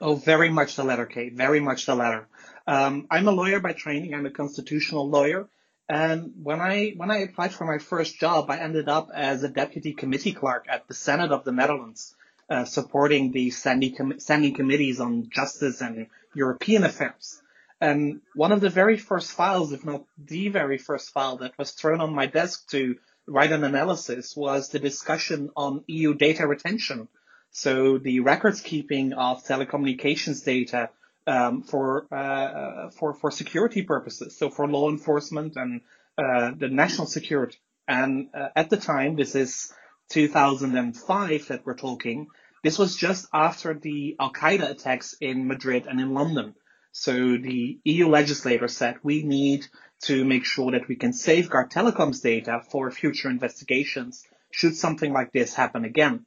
Oh, 0.00 0.14
very 0.14 0.48
much 0.48 0.76
the 0.76 0.84
latter, 0.84 1.06
Kate. 1.06 1.34
Very 1.34 1.60
much 1.60 1.86
the 1.86 1.94
latter. 1.94 2.28
Um, 2.66 3.06
I'm 3.10 3.28
a 3.28 3.32
lawyer 3.32 3.60
by 3.60 3.72
training. 3.72 4.14
I'm 4.14 4.26
a 4.26 4.30
constitutional 4.30 5.08
lawyer. 5.08 5.48
And 5.90 6.34
when 6.44 6.60
I 6.60 6.90
when 6.96 7.10
I 7.10 7.18
applied 7.18 7.52
for 7.52 7.64
my 7.64 7.78
first 7.78 8.20
job, 8.20 8.48
I 8.48 8.58
ended 8.58 8.88
up 8.88 9.10
as 9.12 9.42
a 9.42 9.48
deputy 9.48 9.92
committee 9.92 10.32
clerk 10.32 10.66
at 10.68 10.86
the 10.86 10.94
Senate 10.94 11.32
of 11.32 11.42
the 11.42 11.50
Netherlands, 11.50 12.14
uh, 12.48 12.64
supporting 12.64 13.32
the 13.32 13.50
standing, 13.50 13.96
com- 13.96 14.20
standing 14.20 14.54
committees 14.54 15.00
on 15.00 15.30
justice 15.30 15.80
and 15.80 16.06
European 16.32 16.84
affairs. 16.84 17.42
And 17.80 18.20
one 18.36 18.52
of 18.52 18.60
the 18.60 18.70
very 18.70 18.98
first 18.98 19.32
files, 19.32 19.72
if 19.72 19.84
not 19.84 20.04
the 20.16 20.48
very 20.50 20.78
first 20.78 21.10
file 21.10 21.38
that 21.38 21.58
was 21.58 21.72
thrown 21.72 22.00
on 22.00 22.14
my 22.14 22.26
desk 22.26 22.68
to 22.70 22.94
write 23.26 23.50
an 23.50 23.64
analysis 23.64 24.36
was 24.36 24.68
the 24.68 24.78
discussion 24.78 25.50
on 25.56 25.82
EU 25.88 26.14
data 26.14 26.46
retention. 26.46 27.08
So 27.50 27.98
the 27.98 28.20
records 28.20 28.60
keeping 28.60 29.12
of 29.12 29.42
telecommunications 29.44 30.44
data 30.44 30.90
um, 31.26 31.62
for 31.62 32.12
uh, 32.12 32.90
for 32.90 33.14
for 33.14 33.30
security 33.30 33.82
purposes, 33.82 34.36
so 34.36 34.50
for 34.50 34.66
law 34.68 34.88
enforcement 34.88 35.56
and 35.56 35.80
uh, 36.18 36.52
the 36.56 36.68
national 36.68 37.06
security. 37.06 37.58
And 37.86 38.28
uh, 38.34 38.48
at 38.54 38.70
the 38.70 38.76
time, 38.76 39.16
this 39.16 39.34
is 39.34 39.72
2005 40.10 41.48
that 41.48 41.64
we're 41.64 41.74
talking. 41.74 42.28
This 42.62 42.78
was 42.78 42.94
just 42.94 43.26
after 43.32 43.74
the 43.74 44.16
Al 44.20 44.32
Qaeda 44.32 44.70
attacks 44.70 45.14
in 45.20 45.48
Madrid 45.48 45.86
and 45.88 46.00
in 46.00 46.12
London. 46.14 46.54
So 46.92 47.12
the 47.12 47.78
EU 47.84 48.08
legislator 48.08 48.68
said 48.68 48.96
we 49.02 49.22
need 49.22 49.66
to 50.02 50.24
make 50.24 50.44
sure 50.44 50.72
that 50.72 50.88
we 50.88 50.96
can 50.96 51.12
safeguard 51.12 51.70
telecoms 51.70 52.22
data 52.22 52.62
for 52.70 52.90
future 52.90 53.30
investigations 53.30 54.24
should 54.50 54.76
something 54.76 55.12
like 55.12 55.32
this 55.32 55.54
happen 55.54 55.84
again. 55.84 56.26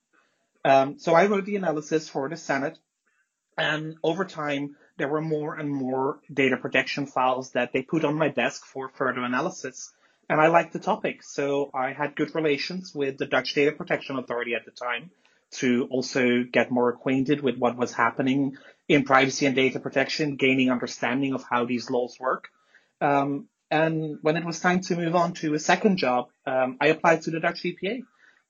Um, 0.63 0.97
so 0.97 1.13
I 1.13 1.25
wrote 1.25 1.45
the 1.45 1.57
analysis 1.57 2.07
for 2.07 2.29
the 2.29 2.37
Senate, 2.37 2.79
and 3.57 3.95
over 4.01 4.23
time 4.23 4.75
there 4.97 5.07
were 5.07 5.21
more 5.21 5.55
and 5.55 5.69
more 5.69 6.19
data 6.31 6.57
protection 6.57 7.05
files 7.05 7.51
that 7.51 7.73
they 7.73 7.81
put 7.81 8.05
on 8.05 8.15
my 8.15 8.29
desk 8.29 8.65
for 8.65 8.89
further 8.89 9.21
analysis. 9.21 9.91
And 10.29 10.39
I 10.39 10.47
liked 10.47 10.73
the 10.73 10.79
topic, 10.79 11.23
so 11.23 11.69
I 11.73 11.93
had 11.93 12.15
good 12.15 12.33
relations 12.33 12.93
with 12.95 13.17
the 13.17 13.25
Dutch 13.25 13.53
Data 13.53 13.71
Protection 13.71 14.17
Authority 14.17 14.55
at 14.55 14.65
the 14.65 14.71
time 14.71 15.11
to 15.51 15.87
also 15.91 16.43
get 16.43 16.71
more 16.71 16.89
acquainted 16.89 17.41
with 17.41 17.57
what 17.57 17.77
was 17.77 17.93
happening 17.93 18.57
in 18.87 19.03
privacy 19.03 19.45
and 19.45 19.55
data 19.55 19.79
protection, 19.79 20.35
gaining 20.35 20.71
understanding 20.71 21.33
of 21.33 21.43
how 21.43 21.65
these 21.65 21.89
laws 21.89 22.19
work. 22.19 22.49
Um, 23.01 23.47
and 23.69 24.19
when 24.21 24.37
it 24.37 24.45
was 24.45 24.59
time 24.59 24.81
to 24.81 24.95
move 24.95 25.15
on 25.15 25.33
to 25.33 25.53
a 25.53 25.59
second 25.59 25.97
job, 25.97 26.29
um, 26.45 26.77
I 26.79 26.87
applied 26.87 27.23
to 27.23 27.31
the 27.31 27.39
Dutch 27.39 27.63
DPA 27.63 28.03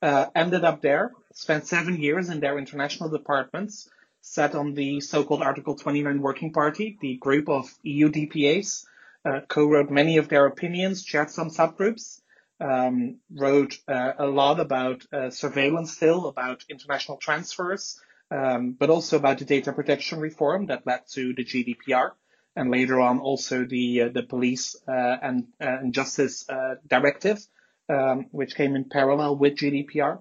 uh, 0.04 0.26
ended 0.34 0.64
up 0.64 0.82
there, 0.82 1.12
spent 1.32 1.66
seven 1.66 1.96
years 1.96 2.28
in 2.28 2.40
their 2.40 2.58
international 2.58 3.08
departments, 3.08 3.88
sat 4.24 4.54
on 4.54 4.72
the 4.72 5.00
so-called 5.02 5.42
Article 5.42 5.76
29 5.76 6.22
Working 6.22 6.50
Party, 6.50 6.96
the 7.00 7.16
group 7.16 7.46
of 7.50 7.70
EU 7.82 8.08
DPAs, 8.08 8.86
uh, 9.22 9.40
co-wrote 9.46 9.90
many 9.90 10.16
of 10.16 10.30
their 10.30 10.46
opinions, 10.46 11.04
chaired 11.04 11.30
some 11.30 11.50
subgroups, 11.50 12.22
um, 12.58 13.18
wrote 13.30 13.78
uh, 13.86 14.12
a 14.18 14.26
lot 14.26 14.60
about 14.60 15.04
uh, 15.12 15.28
surveillance 15.28 15.92
still, 15.92 16.26
about 16.26 16.64
international 16.70 17.18
transfers, 17.18 18.00
um, 18.30 18.72
but 18.72 18.88
also 18.88 19.18
about 19.18 19.38
the 19.38 19.44
data 19.44 19.74
protection 19.74 20.20
reform 20.20 20.66
that 20.66 20.86
led 20.86 21.06
to 21.10 21.34
the 21.34 21.44
GDPR, 21.44 22.12
and 22.56 22.70
later 22.70 23.00
on 23.00 23.18
also 23.18 23.66
the 23.66 24.02
uh, 24.02 24.08
the 24.08 24.22
police 24.22 24.74
uh, 24.88 25.16
and, 25.20 25.48
uh, 25.60 25.80
and 25.82 25.92
justice 25.92 26.46
directive, 26.86 27.46
um, 27.90 28.26
which 28.30 28.56
came 28.56 28.74
in 28.74 28.84
parallel 28.84 29.36
with 29.36 29.56
GDPR. 29.56 30.20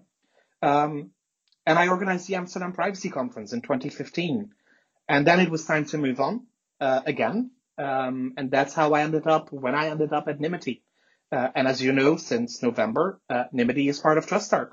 Um, 0.61 1.11
and 1.65 1.79
I 1.79 1.87
organized 1.87 2.27
the 2.27 2.35
Amsterdam 2.35 2.73
Privacy 2.73 3.09
Conference 3.09 3.53
in 3.53 3.61
2015, 3.61 4.51
and 5.07 5.27
then 5.27 5.39
it 5.39 5.49
was 5.49 5.65
time 5.65 5.85
to 5.85 5.97
move 5.97 6.19
on 6.19 6.47
again. 6.79 7.51
Um, 7.77 8.33
and 8.37 8.51
that's 8.51 8.73
how 8.73 8.93
I 8.93 9.01
ended 9.01 9.27
up 9.27 9.51
when 9.51 9.75
I 9.75 9.89
ended 9.89 10.13
up 10.13 10.27
at 10.27 10.39
Nymity. 10.39 10.83
Uh, 11.31 11.49
and 11.55 11.67
as 11.67 11.81
you 11.81 11.91
know, 11.91 12.17
since 12.17 12.61
November, 12.61 13.19
uh, 13.29 13.45
Nymity 13.51 13.89
is 13.89 13.99
part 13.99 14.19
of 14.19 14.27
TrustArc. 14.27 14.69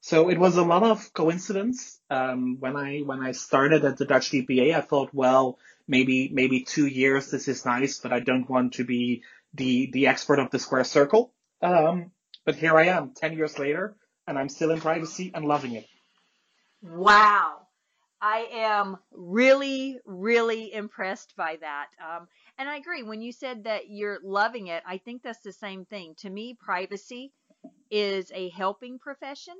So 0.00 0.28
it 0.28 0.38
was 0.38 0.56
a 0.56 0.64
lot 0.64 0.82
of 0.82 1.12
coincidence. 1.12 2.00
Um, 2.10 2.56
when 2.58 2.76
I 2.76 2.98
when 3.00 3.20
I 3.20 3.32
started 3.32 3.84
at 3.84 3.96
the 3.96 4.04
Dutch 4.04 4.30
DPA, 4.30 4.74
I 4.74 4.80
thought, 4.80 5.10
well, 5.12 5.58
maybe 5.86 6.30
maybe 6.32 6.62
two 6.62 6.86
years 6.86 7.30
this 7.30 7.48
is 7.48 7.64
nice, 7.64 7.98
but 7.98 8.12
I 8.12 8.20
don't 8.20 8.48
want 8.48 8.74
to 8.74 8.84
be 8.84 9.22
the 9.54 9.90
the 9.92 10.06
expert 10.06 10.38
of 10.38 10.50
the 10.50 10.58
square 10.58 10.84
circle. 10.84 11.32
Um, 11.62 12.12
but 12.44 12.56
here 12.56 12.76
I 12.76 12.86
am, 12.86 13.12
ten 13.14 13.36
years 13.36 13.58
later, 13.58 13.96
and 14.26 14.38
I'm 14.38 14.48
still 14.48 14.70
in 14.70 14.80
privacy 14.80 15.32
and 15.34 15.44
loving 15.44 15.74
it. 15.74 15.86
Wow. 16.82 17.66
I 18.20 18.48
am 18.52 18.98
really, 19.12 19.98
really 20.04 20.72
impressed 20.72 21.36
by 21.36 21.56
that. 21.60 21.86
Um, 22.04 22.26
and 22.58 22.68
I 22.68 22.76
agree. 22.76 23.02
When 23.04 23.22
you 23.22 23.30
said 23.30 23.64
that 23.64 23.90
you're 23.90 24.18
loving 24.24 24.68
it, 24.68 24.82
I 24.86 24.98
think 24.98 25.22
that's 25.22 25.40
the 25.40 25.52
same 25.52 25.84
thing. 25.84 26.14
To 26.18 26.30
me, 26.30 26.56
privacy 26.58 27.32
is 27.90 28.32
a 28.34 28.48
helping 28.50 28.98
profession, 28.98 29.54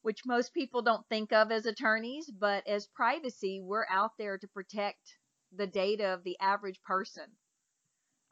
which 0.00 0.24
most 0.24 0.54
people 0.54 0.82
don't 0.82 1.06
think 1.08 1.32
of 1.32 1.52
as 1.52 1.66
attorneys, 1.66 2.30
but 2.30 2.66
as 2.66 2.86
privacy, 2.86 3.60
we're 3.62 3.86
out 3.90 4.12
there 4.18 4.38
to 4.38 4.48
protect 4.48 5.16
the 5.54 5.66
data 5.66 6.14
of 6.14 6.24
the 6.24 6.38
average 6.40 6.80
person 6.82 7.24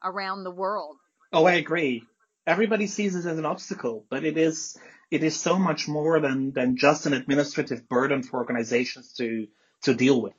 around 0.03 0.43
the 0.43 0.51
world. 0.51 0.97
Oh, 1.31 1.45
I 1.45 1.53
agree. 1.53 2.03
Everybody 2.47 2.87
sees 2.87 3.15
it 3.15 3.29
as 3.29 3.37
an 3.37 3.45
obstacle, 3.45 4.05
but 4.09 4.23
it 4.23 4.37
is 4.37 4.77
it 5.11 5.23
is 5.23 5.39
so 5.39 5.59
much 5.59 5.87
more 5.87 6.19
than 6.19 6.51
than 6.51 6.77
just 6.77 7.05
an 7.05 7.13
administrative 7.13 7.87
burden 7.87 8.23
for 8.23 8.39
organizations 8.39 9.13
to 9.13 9.47
to 9.83 9.93
deal 9.93 10.21
with. 10.21 10.33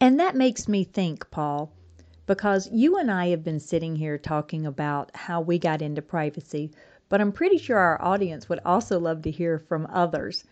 And 0.00 0.20
that 0.20 0.34
makes 0.34 0.68
me 0.68 0.84
think, 0.84 1.30
Paul, 1.30 1.72
because 2.26 2.68
you 2.72 2.98
and 2.98 3.10
I 3.10 3.28
have 3.28 3.44
been 3.44 3.60
sitting 3.60 3.96
here 3.96 4.18
talking 4.18 4.66
about 4.66 5.14
how 5.14 5.40
we 5.40 5.58
got 5.58 5.82
into 5.82 6.02
privacy, 6.02 6.72
but 7.08 7.20
I'm 7.20 7.32
pretty 7.32 7.58
sure 7.58 7.78
our 7.78 8.02
audience 8.02 8.48
would 8.48 8.60
also 8.64 8.98
love 8.98 9.22
to 9.22 9.30
hear 9.30 9.58
from 9.58 9.86
others. 9.90 10.44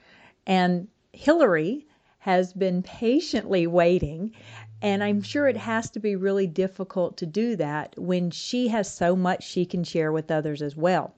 And 0.47 0.89
Hillary 1.13 1.87
has 2.19 2.53
been 2.53 2.83
patiently 2.83 3.67
waiting, 3.67 4.33
and 4.83 5.03
I'm 5.03 5.23
sure 5.23 5.47
it 5.47 5.57
has 5.57 5.89
to 5.91 6.01
be 6.01 6.17
really 6.17 6.49
difficult 6.49 7.17
to 7.19 7.27
do 7.27 7.57
that 7.57 7.95
when 7.97 8.31
she 8.31 8.69
has 8.69 8.93
so 8.93 9.17
much 9.17 9.45
she 9.45 9.65
can 9.65 9.85
share 9.85 10.11
with 10.11 10.31
others 10.31 10.61
as 10.61 10.77
well. 10.77 11.15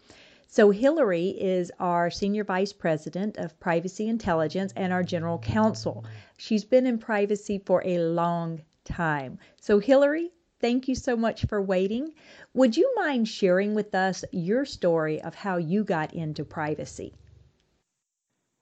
So, 0.46 0.70
Hillary 0.70 1.30
is 1.30 1.72
our 1.80 2.10
Senior 2.10 2.44
Vice 2.44 2.72
President 2.72 3.38
of 3.38 3.58
Privacy 3.58 4.06
Intelligence 4.06 4.72
and 4.76 4.92
our 4.92 5.02
General 5.02 5.38
Counsel. 5.38 6.04
She's 6.36 6.64
been 6.64 6.86
in 6.86 6.98
privacy 6.98 7.58
for 7.58 7.82
a 7.84 7.98
long 7.98 8.60
time. 8.84 9.38
So, 9.60 9.78
Hillary, 9.78 10.30
Thank 10.60 10.88
you 10.88 10.94
so 10.94 11.14
much 11.14 11.44
for 11.44 11.60
waiting. 11.60 12.14
Would 12.54 12.74
you 12.74 12.90
mind 12.96 13.28
sharing 13.28 13.74
with 13.74 13.94
us 13.94 14.24
your 14.32 14.64
story 14.64 15.20
of 15.20 15.34
how 15.34 15.58
you 15.58 15.84
got 15.84 16.14
into 16.14 16.42
privacy? 16.42 17.12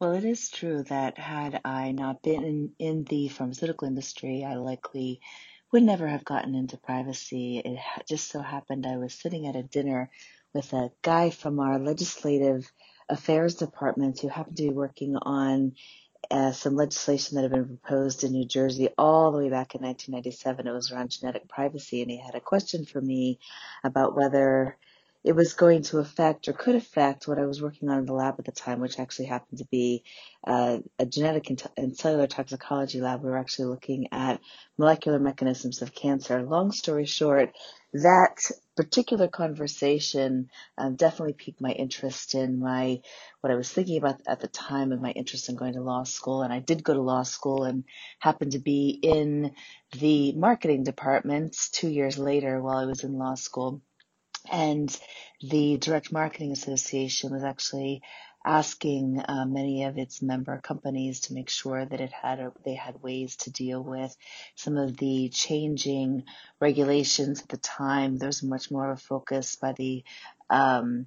Well, 0.03 0.15
it 0.15 0.25
is 0.25 0.51
true 0.51 0.83
that 0.89 1.17
had 1.17 1.61
I 1.65 1.93
not 1.93 2.23
been 2.23 2.43
in, 2.43 2.73
in 2.81 3.05
the 3.05 3.29
pharmaceutical 3.29 3.87
industry, 3.87 4.45
I 4.45 4.57
likely 4.57 5.21
would 5.71 5.85
never 5.85 6.09
have 6.09 6.25
gotten 6.25 6.57
into 6.57 6.77
privacy. 6.77 7.59
It 7.65 7.79
just 8.09 8.29
so 8.29 8.41
happened 8.41 8.85
I 8.85 8.97
was 8.97 9.15
sitting 9.15 9.47
at 9.47 9.55
a 9.55 9.63
dinner 9.63 10.11
with 10.53 10.73
a 10.73 10.91
guy 11.03 11.31
from 11.31 11.61
our 11.61 11.79
legislative 11.79 12.69
affairs 13.09 13.55
department 13.55 14.19
who 14.19 14.27
happened 14.27 14.57
to 14.57 14.65
be 14.65 14.71
working 14.71 15.15
on 15.19 15.75
uh, 16.33 16.51
some 16.51 16.75
legislation 16.75 17.37
that 17.37 17.43
had 17.43 17.53
been 17.53 17.79
proposed 17.79 18.25
in 18.25 18.33
New 18.33 18.45
Jersey 18.45 18.89
all 18.99 19.31
the 19.31 19.39
way 19.39 19.51
back 19.51 19.77
in 19.77 19.83
1997. 19.83 20.67
It 20.67 20.73
was 20.73 20.91
around 20.91 21.11
genetic 21.11 21.49
privacy, 21.49 22.03
and 22.03 22.11
he 22.11 22.19
had 22.19 22.35
a 22.35 22.41
question 22.41 22.87
for 22.87 23.01
me 23.01 23.39
about 23.85 24.17
whether 24.17 24.77
it 25.25 25.37
was 25.37 25.55
going 25.55 25.83
to 25.83 25.99
affect 25.99 26.49
or 26.49 26.53
could 26.53 26.75
affect 26.75 27.29
what 27.29 27.39
I 27.39 27.47
was 27.47 27.63
working 27.63 27.89
on 27.89 27.99
in 27.99 28.07
the 28.07 28.13
lab 28.13 28.35
at 28.39 28.45
the 28.45 28.53
time, 28.53 28.81
which 28.81 28.99
actually 28.99 29.27
happened 29.27 29.59
to 29.59 29.67
be 29.71 30.03
uh, 30.45 30.79
a 30.99 31.07
genetic 31.07 31.49
and 31.77 31.97
cellular 31.97 32.27
toxicology 32.27 33.01
lab. 33.01 33.23
We 33.23 33.31
were 33.31 33.39
actually 33.39 33.67
looking 33.67 34.09
at 34.11 34.41
molecular 34.79 35.21
mechanisms 35.21 35.81
of 35.81 35.95
cancer. 35.95 36.43
Long 36.43 36.73
story 36.73 37.07
short, 37.07 37.53
that 37.93 38.39
particular 38.77 39.29
conversation 39.29 40.49
um, 40.77 40.97
definitely 40.97 41.35
piqued 41.35 41.61
my 41.61 41.71
interest 41.71 42.35
in 42.35 42.59
my 42.59 43.01
what 43.43 43.53
I 43.53 43.57
was 43.57 43.71
thinking 43.71 43.99
about 43.99 44.21
at 44.27 44.41
the 44.41 44.49
time 44.49 44.91
and 44.91 45.01
my 45.01 45.11
interest 45.11 45.49
in 45.49 45.55
going 45.55 45.75
to 45.75 45.83
law 45.83 46.03
school. 46.03 46.43
And 46.43 46.53
I 46.53 46.59
did 46.59 46.83
go 46.83 46.95
to 46.95 47.01
law 47.01 47.23
school 47.23 47.63
and 47.63 47.85
happened 48.19 48.53
to 48.53 48.59
be 48.59 48.99
in 49.03 49.53
the 49.99 50.33
marketing 50.33 50.83
department 50.83 51.57
two 51.71 51.89
years 51.91 52.19
later 52.19 52.61
while 52.61 52.79
I 52.79 52.87
was 52.87 53.05
in 53.05 53.13
law 53.13 53.35
school. 53.35 53.83
And 54.51 54.95
the 55.41 55.77
Direct 55.79 56.13
Marketing 56.13 56.53
Association 56.53 57.33
was 57.33 57.45
actually 57.45 58.03
asking 58.45 59.23
uh, 59.27 59.45
many 59.47 59.85
of 59.85 59.99
its 59.99 60.21
member 60.21 60.61
companies 60.61 61.21
to 61.21 61.35
make 61.35 61.49
sure 61.49 61.85
that 61.85 62.01
it 62.01 62.11
had 62.11 62.41
a, 62.41 62.53
they 62.65 62.75
had 62.75 63.03
ways 63.03 63.37
to 63.37 63.51
deal 63.51 63.83
with 63.83 64.17
some 64.57 64.77
of 64.77 64.97
the 64.97 65.29
changing 65.29 66.25
regulations 66.61 67.41
at 67.41 67.49
the 67.49 67.57
time. 67.57 68.17
There's 68.17 68.43
much 68.43 68.71
more 68.71 68.91
of 68.91 68.99
a 68.99 69.01
focus 69.01 69.57
by 69.57 69.73
the 69.73 70.03
um, 70.51 71.07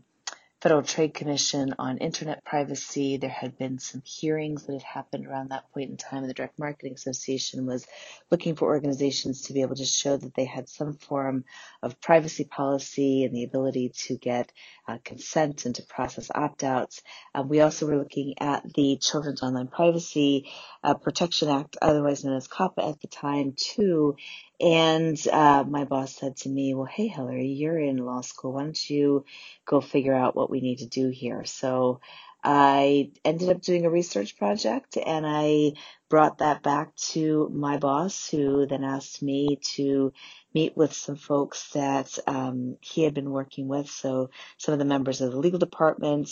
Federal 0.65 0.81
Trade 0.81 1.13
Commission 1.13 1.75
on 1.77 1.99
internet 1.99 2.43
privacy. 2.43 3.17
There 3.17 3.29
had 3.29 3.55
been 3.55 3.77
some 3.77 4.01
hearings 4.03 4.63
that 4.63 4.73
had 4.73 4.81
happened 4.81 5.27
around 5.27 5.51
that 5.51 5.71
point 5.71 5.91
in 5.91 5.97
time. 5.97 6.25
The 6.25 6.33
Direct 6.33 6.57
Marketing 6.57 6.93
Association 6.93 7.67
was 7.67 7.85
looking 8.31 8.55
for 8.55 8.65
organizations 8.65 9.43
to 9.43 9.53
be 9.53 9.61
able 9.61 9.75
to 9.75 9.85
show 9.85 10.17
that 10.17 10.33
they 10.33 10.45
had 10.45 10.67
some 10.67 10.93
form 10.93 11.45
of 11.83 12.01
privacy 12.01 12.45
policy 12.45 13.25
and 13.25 13.35
the 13.35 13.43
ability 13.43 13.89
to 14.07 14.17
get 14.17 14.51
uh, 14.87 14.97
consent 15.03 15.67
and 15.67 15.75
to 15.75 15.83
process 15.83 16.31
opt-outs. 16.33 17.03
Uh, 17.35 17.43
we 17.43 17.61
also 17.61 17.85
were 17.85 17.97
looking 17.97 18.33
at 18.39 18.63
the 18.73 18.97
Children's 18.99 19.43
Online 19.43 19.67
Privacy 19.67 20.49
uh, 20.83 20.95
Protection 20.95 21.47
Act, 21.47 21.77
otherwise 21.79 22.23
known 22.23 22.37
as 22.37 22.47
COPPA 22.47 22.89
at 22.89 23.01
the 23.01 23.07
time, 23.07 23.53
too, 23.55 24.15
and 24.61 25.17
uh, 25.31 25.63
my 25.67 25.85
boss 25.85 26.15
said 26.15 26.37
to 26.37 26.49
me, 26.49 26.73
Well, 26.73 26.85
hey, 26.85 27.07
Hillary, 27.07 27.47
you're 27.47 27.79
in 27.79 27.97
law 27.97 28.21
school. 28.21 28.53
Why 28.53 28.63
don't 28.63 28.89
you 28.89 29.25
go 29.65 29.81
figure 29.81 30.13
out 30.15 30.35
what 30.35 30.49
we 30.49 30.61
need 30.61 30.79
to 30.79 30.87
do 30.87 31.09
here? 31.09 31.45
So 31.45 32.01
I 32.43 33.11
ended 33.25 33.49
up 33.49 33.61
doing 33.61 33.85
a 33.85 33.89
research 33.89 34.37
project 34.37 34.97
and 34.97 35.25
I 35.27 35.73
brought 36.09 36.39
that 36.39 36.63
back 36.63 36.95
to 36.95 37.49
my 37.53 37.77
boss, 37.77 38.29
who 38.29 38.65
then 38.67 38.83
asked 38.83 39.21
me 39.23 39.59
to 39.75 40.13
meet 40.53 40.77
with 40.77 40.93
some 40.93 41.17
folks 41.17 41.69
that 41.71 42.17
um, 42.27 42.77
he 42.81 43.03
had 43.03 43.13
been 43.13 43.31
working 43.31 43.67
with, 43.67 43.89
so 43.89 44.29
some 44.57 44.73
of 44.73 44.79
the 44.79 44.85
members 44.85 45.21
of 45.21 45.31
the 45.31 45.39
legal 45.39 45.59
department, 45.59 46.29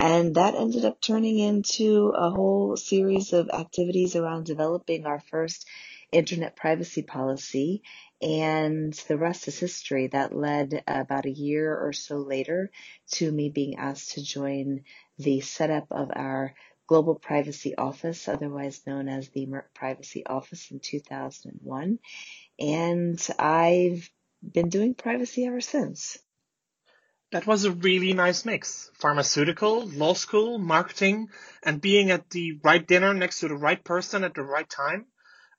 and 0.00 0.36
that 0.36 0.54
ended 0.54 0.84
up 0.84 1.00
turning 1.00 1.38
into 1.38 2.12
a 2.16 2.30
whole 2.30 2.76
series 2.76 3.32
of 3.32 3.50
activities 3.50 4.16
around 4.16 4.46
developing 4.46 5.06
our 5.06 5.20
first 5.30 5.66
internet 6.12 6.56
privacy 6.56 7.02
policy. 7.02 7.82
And 8.22 8.92
the 9.08 9.18
rest 9.18 9.48
is 9.48 9.58
history. 9.58 10.08
That 10.08 10.34
led 10.34 10.82
about 10.86 11.26
a 11.26 11.30
year 11.30 11.76
or 11.76 11.92
so 11.92 12.18
later 12.18 12.70
to 13.12 13.30
me 13.30 13.50
being 13.50 13.76
asked 13.76 14.12
to 14.12 14.22
join 14.22 14.84
the 15.18 15.40
setup 15.40 15.86
of 15.90 16.10
our 16.14 16.54
Global 16.86 17.16
Privacy 17.16 17.74
Office, 17.76 18.28
otherwise 18.28 18.86
known 18.86 19.08
as 19.08 19.28
the 19.30 19.46
Merck 19.46 19.74
Privacy 19.74 20.24
Office 20.24 20.70
in 20.70 20.78
2001. 20.78 21.98
And 22.58 23.28
I've 23.38 24.08
been 24.42 24.68
doing 24.68 24.94
privacy 24.94 25.46
ever 25.46 25.60
since. 25.60 26.18
That 27.32 27.46
was 27.46 27.64
a 27.64 27.72
really 27.72 28.12
nice 28.12 28.44
mix. 28.44 28.90
Pharmaceutical, 28.94 29.84
law 29.86 30.14
school, 30.14 30.58
marketing, 30.58 31.28
and 31.62 31.80
being 31.80 32.12
at 32.12 32.30
the 32.30 32.60
right 32.62 32.86
dinner 32.86 33.12
next 33.12 33.40
to 33.40 33.48
the 33.48 33.56
right 33.56 33.82
person 33.82 34.22
at 34.22 34.34
the 34.34 34.44
right 34.44 34.68
time. 34.68 35.06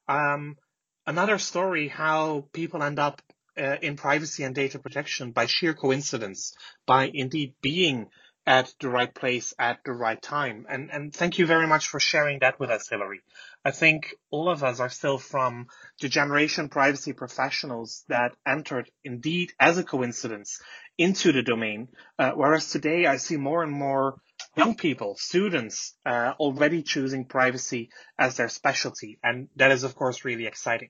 Um, 0.07 0.57
another 1.05 1.37
story 1.37 1.87
how 1.87 2.47
people 2.53 2.83
end 2.83 2.99
up 2.99 3.21
uh, 3.57 3.77
in 3.81 3.95
privacy 3.95 4.43
and 4.43 4.53
data 4.53 4.79
protection 4.79 5.31
by 5.31 5.45
sheer 5.47 5.73
coincidence, 5.73 6.53
by 6.85 7.09
indeed 7.13 7.55
being 7.61 8.07
at 8.45 8.73
the 8.79 8.87
right 8.87 9.13
place 9.13 9.53
at 9.59 9.79
the 9.83 9.91
right 9.91 10.21
time. 10.21 10.65
And, 10.69 10.89
and 10.89 11.13
thank 11.13 11.37
you 11.37 11.45
very 11.45 11.67
much 11.67 11.89
for 11.89 11.99
sharing 11.99 12.39
that 12.39 12.59
with 12.59 12.69
us, 12.69 12.87
Hilary. 12.87 13.19
I 13.65 13.71
think 13.71 14.15
all 14.31 14.49
of 14.49 14.63
us 14.63 14.79
are 14.79 14.89
still 14.89 15.17
from 15.17 15.67
the 15.99 16.07
generation 16.07 16.69
privacy 16.69 17.11
professionals 17.11 18.05
that 18.07 18.35
entered 18.45 18.89
indeed 19.03 19.51
as 19.59 19.77
a 19.77 19.83
coincidence 19.83 20.61
into 20.97 21.33
the 21.33 21.43
domain. 21.43 21.89
Uh, 22.17 22.31
whereas 22.31 22.69
today 22.69 23.05
I 23.05 23.17
see 23.17 23.35
more 23.35 23.63
and 23.63 23.71
more 23.71 24.15
young 24.57 24.75
people, 24.75 25.15
students, 25.17 25.95
uh, 26.05 26.33
already 26.39 26.81
choosing 26.81 27.25
privacy 27.25 27.89
as 28.17 28.37
their 28.37 28.49
specialty. 28.49 29.19
And 29.23 29.49
that 29.55 29.71
is, 29.71 29.83
of 29.83 29.95
course, 29.95 30.25
really 30.25 30.47
exciting. 30.47 30.89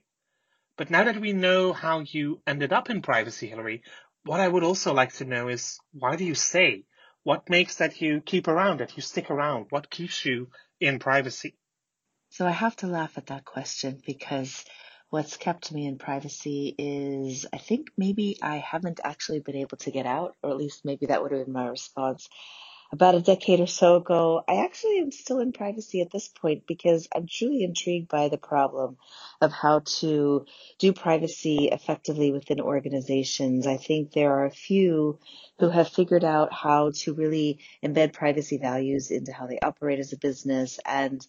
But 0.78 0.90
now 0.90 1.04
that 1.04 1.20
we 1.20 1.34
know 1.34 1.74
how 1.74 2.00
you 2.00 2.42
ended 2.48 2.72
up 2.72 2.90
in 2.90 3.02
privacy, 3.02 3.48
Hillary, 3.48 3.84
what 4.24 4.40
I 4.40 4.48
would 4.48 4.64
also 4.64 4.94
like 4.94 5.14
to 5.16 5.26
know 5.26 5.50
is 5.50 5.80
why 5.92 6.16
do 6.16 6.24
you 6.24 6.36
stay? 6.36 6.86
What 7.24 7.50
makes 7.50 7.76
that 7.76 8.00
you 8.00 8.22
keep 8.22 8.48
around, 8.48 8.80
that 8.80 8.96
you 8.96 9.02
stick 9.02 9.30
around? 9.30 9.68
What 9.70 9.90
keeps 9.90 10.24
you 10.24 10.50
in 10.80 11.00
privacy? 11.00 11.58
So 12.30 12.46
I 12.46 12.52
have 12.52 12.76
to 12.78 12.88
laugh 12.88 13.18
at 13.18 13.28
that 13.28 13.44
question 13.44 14.02
because 14.06 14.64
what's 15.10 15.38
kept 15.38 15.72
me 15.72 15.88
in 15.88 15.98
privacy 15.98 16.76
is 16.78 17.46
I 17.52 17.58
think 17.58 17.90
maybe 17.98 18.38
I 18.42 18.58
haven't 18.58 19.00
actually 19.04 19.40
been 19.40 19.56
able 19.56 19.78
to 19.78 19.92
get 19.92 20.06
out, 20.06 20.36
or 20.44 20.52
at 20.52 20.58
least 20.58 20.86
maybe 20.86 21.08
that 21.08 21.22
would 21.22 21.32
have 21.32 21.46
been 21.46 21.54
my 21.54 21.68
response 21.68 22.30
about 22.92 23.16
a 23.16 23.22
decade 23.22 23.60
or 23.60 23.68
so 23.68 23.98
ago, 23.98 24.44
I 24.48 24.64
actually 24.64 25.00
am 25.00 25.12
still 25.12 25.40
in 25.40 25.52
privacy 25.52 26.02
at 26.02 26.12
this 26.12 26.28
point 26.30 26.66
because 26.68 27.08
I'm 27.16 27.28
truly 27.28 27.64
intrigued 27.64 28.08
by 28.08 28.30
the 28.30 28.38
problem 28.38 28.98
of 29.42 29.52
how 29.52 29.82
to 30.00 30.46
do 30.80 30.94
privacy 30.94 31.70
effectively 31.72 32.32
within 32.32 32.62
organizations. 32.62 33.68
I 33.68 33.78
think 33.78 34.12
there 34.12 34.32
are 34.34 34.46
a 34.46 34.52
few 34.52 35.20
who 35.60 35.70
have 35.70 35.90
figured 35.90 36.24
out 36.24 36.54
how 36.54 36.92
to 36.96 37.14
really 37.14 37.60
embed 37.84 38.14
privacy 38.14 38.58
values 38.58 39.12
into 39.12 39.34
how 39.34 39.48
they 39.48 39.60
operate 39.60 40.00
as 40.00 40.14
a 40.14 40.18
business 40.18 40.80
and 40.86 41.26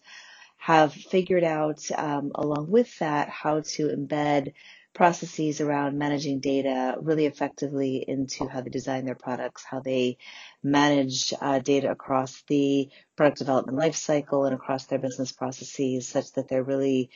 have 0.57 0.93
figured 0.93 1.43
out, 1.43 1.81
um, 1.97 2.31
along 2.35 2.69
with 2.69 2.99
that, 2.99 3.29
how 3.29 3.61
to 3.61 3.87
embed 3.87 4.53
processes 4.93 5.61
around 5.61 5.97
managing 5.97 6.39
data 6.39 6.95
really 7.01 7.25
effectively 7.25 8.03
into 8.07 8.47
how 8.47 8.61
they 8.61 8.69
design 8.69 9.05
their 9.05 9.15
products, 9.15 9.63
how 9.63 9.79
they 9.79 10.17
manage 10.63 11.33
uh, 11.39 11.59
data 11.59 11.91
across 11.91 12.43
the 12.47 12.89
product 13.15 13.37
development 13.37 13.77
lifecycle 13.77 14.45
and 14.45 14.55
across 14.55 14.85
their 14.85 14.99
business 14.99 15.31
processes 15.31 16.07
such 16.07 16.33
that 16.33 16.47
they're 16.47 16.63
really 16.63 17.09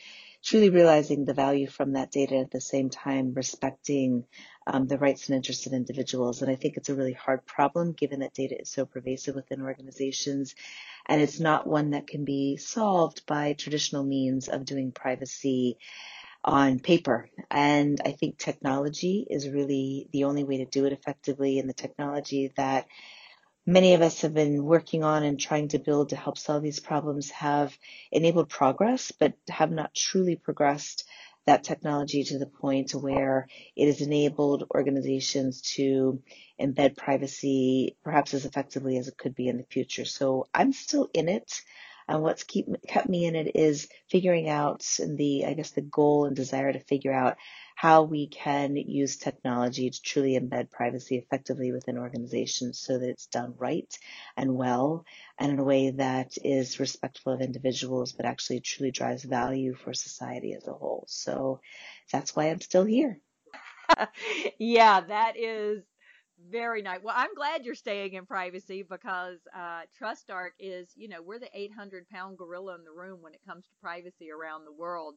truly 0.44 0.68
realizing 0.68 1.24
the 1.24 1.32
value 1.32 1.66
from 1.66 1.94
that 1.94 2.10
data 2.10 2.36
at 2.36 2.50
the 2.50 2.60
same 2.60 2.90
time 2.90 3.32
respecting 3.34 4.24
um, 4.66 4.86
the 4.86 4.98
rights 4.98 5.28
and 5.28 5.36
interests 5.36 5.66
of 5.66 5.72
individuals. 5.72 6.42
And 6.42 6.50
I 6.50 6.54
think 6.54 6.76
it's 6.76 6.90
a 6.90 6.94
really 6.94 7.14
hard 7.14 7.46
problem 7.46 7.92
given 7.92 8.20
that 8.20 8.34
data 8.34 8.60
is 8.60 8.68
so 8.68 8.84
pervasive 8.84 9.34
within 9.34 9.62
organizations. 9.62 10.54
And 11.06 11.20
it's 11.20 11.40
not 11.40 11.66
one 11.66 11.90
that 11.90 12.06
can 12.06 12.26
be 12.26 12.58
solved 12.58 13.24
by 13.26 13.54
traditional 13.54 14.04
means 14.04 14.48
of 14.48 14.66
doing 14.66 14.92
privacy 14.92 15.78
on 16.44 16.78
paper. 16.78 17.30
And 17.50 18.00
I 18.04 18.12
think 18.12 18.38
technology 18.38 19.26
is 19.28 19.48
really 19.48 20.08
the 20.12 20.24
only 20.24 20.44
way 20.44 20.58
to 20.58 20.66
do 20.66 20.84
it 20.84 20.92
effectively. 20.92 21.58
And 21.58 21.68
the 21.68 21.74
technology 21.74 22.52
that 22.56 22.86
many 23.66 23.94
of 23.94 24.02
us 24.02 24.20
have 24.20 24.34
been 24.34 24.62
working 24.62 25.04
on 25.04 25.22
and 25.22 25.40
trying 25.40 25.68
to 25.68 25.78
build 25.78 26.10
to 26.10 26.16
help 26.16 26.36
solve 26.36 26.62
these 26.62 26.80
problems 26.80 27.30
have 27.30 27.76
enabled 28.12 28.50
progress, 28.50 29.10
but 29.12 29.32
have 29.48 29.70
not 29.70 29.94
truly 29.94 30.36
progressed 30.36 31.04
that 31.46 31.64
technology 31.64 32.24
to 32.24 32.38
the 32.38 32.46
point 32.46 32.94
where 32.94 33.48
it 33.76 33.86
has 33.86 34.00
enabled 34.00 34.64
organizations 34.74 35.60
to 35.60 36.22
embed 36.60 36.96
privacy 36.96 37.96
perhaps 38.02 38.32
as 38.32 38.46
effectively 38.46 38.96
as 38.96 39.08
it 39.08 39.18
could 39.18 39.34
be 39.34 39.48
in 39.48 39.58
the 39.58 39.64
future. 39.64 40.06
So 40.06 40.46
I'm 40.54 40.72
still 40.72 41.10
in 41.12 41.28
it. 41.28 41.60
And 42.08 42.22
what's 42.22 42.44
keep, 42.44 42.66
kept 42.86 43.08
me 43.08 43.24
in 43.24 43.34
it 43.34 43.56
is 43.56 43.88
figuring 44.10 44.48
out 44.48 44.86
the, 44.98 45.46
I 45.46 45.54
guess, 45.54 45.70
the 45.70 45.80
goal 45.80 46.26
and 46.26 46.36
desire 46.36 46.72
to 46.72 46.80
figure 46.80 47.12
out 47.12 47.36
how 47.76 48.02
we 48.02 48.28
can 48.28 48.76
use 48.76 49.16
technology 49.16 49.90
to 49.90 50.02
truly 50.02 50.38
embed 50.38 50.70
privacy 50.70 51.16
effectively 51.16 51.72
within 51.72 51.98
organizations 51.98 52.78
so 52.78 52.98
that 52.98 53.08
it's 53.08 53.26
done 53.26 53.54
right 53.58 53.98
and 54.36 54.54
well 54.54 55.04
and 55.38 55.52
in 55.52 55.58
a 55.58 55.64
way 55.64 55.90
that 55.90 56.36
is 56.44 56.78
respectful 56.78 57.32
of 57.32 57.40
individuals, 57.40 58.12
but 58.12 58.26
actually 58.26 58.60
truly 58.60 58.90
drives 58.90 59.24
value 59.24 59.74
for 59.74 59.92
society 59.94 60.54
as 60.54 60.66
a 60.68 60.72
whole. 60.72 61.04
So 61.08 61.60
that's 62.12 62.36
why 62.36 62.50
I'm 62.50 62.60
still 62.60 62.84
here. 62.84 63.18
yeah, 64.58 65.00
that 65.00 65.36
is 65.36 65.82
very 66.50 66.82
nice. 66.82 67.00
Well, 67.02 67.14
I'm 67.16 67.34
glad 67.34 67.64
you're 67.64 67.74
staying 67.74 68.14
in 68.14 68.26
privacy 68.26 68.82
because 68.82 69.38
uh, 69.54 69.82
TrustArc 70.00 70.50
is, 70.58 70.88
you 70.96 71.08
know, 71.08 71.22
we're 71.22 71.38
the 71.38 71.50
800 71.54 72.08
pound 72.08 72.38
gorilla 72.38 72.74
in 72.76 72.84
the 72.84 72.90
room 72.90 73.22
when 73.22 73.34
it 73.34 73.40
comes 73.46 73.66
to 73.66 73.74
privacy 73.80 74.30
around 74.30 74.64
the 74.64 74.72
world. 74.72 75.14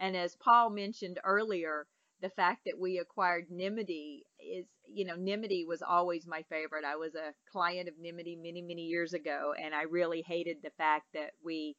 And 0.00 0.16
as 0.16 0.36
Paul 0.36 0.70
mentioned 0.70 1.20
earlier, 1.24 1.86
the 2.20 2.30
fact 2.30 2.62
that 2.66 2.78
we 2.78 2.98
acquired 2.98 3.46
Nymity 3.50 4.24
is, 4.40 4.66
you 4.86 5.04
know, 5.04 5.16
Nymity 5.16 5.64
was 5.66 5.82
always 5.82 6.26
my 6.26 6.42
favorite. 6.48 6.84
I 6.84 6.96
was 6.96 7.14
a 7.14 7.34
client 7.50 7.88
of 7.88 7.98
Nymity 7.98 8.36
many, 8.36 8.62
many 8.62 8.82
years 8.82 9.12
ago, 9.12 9.54
and 9.60 9.74
I 9.74 9.82
really 9.82 10.22
hated 10.26 10.58
the 10.62 10.70
fact 10.78 11.06
that 11.14 11.32
we 11.44 11.76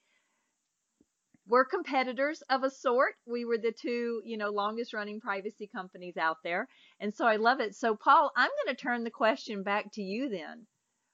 we're 1.48 1.66
competitors 1.66 2.42
of 2.50 2.64
a 2.64 2.70
sort. 2.70 3.16
We 3.26 3.46
were 3.46 3.58
the 3.58 3.72
two, 3.72 4.22
you 4.26 4.38
know, 4.38 4.50
longest 4.50 4.94
running 4.94 5.22
privacy 5.22 5.70
companies 5.74 6.18
out 6.18 6.38
there. 6.44 6.68
And 7.00 7.14
so 7.14 7.26
I 7.26 7.36
love 7.36 7.60
it. 7.60 7.76
So, 7.76 7.96
Paul, 7.96 8.32
I'm 8.36 8.50
going 8.66 8.76
to 8.76 8.82
turn 8.82 9.04
the 9.04 9.12
question 9.12 9.64
back 9.64 9.92
to 9.94 10.02
you 10.02 10.30
then. 10.30 10.66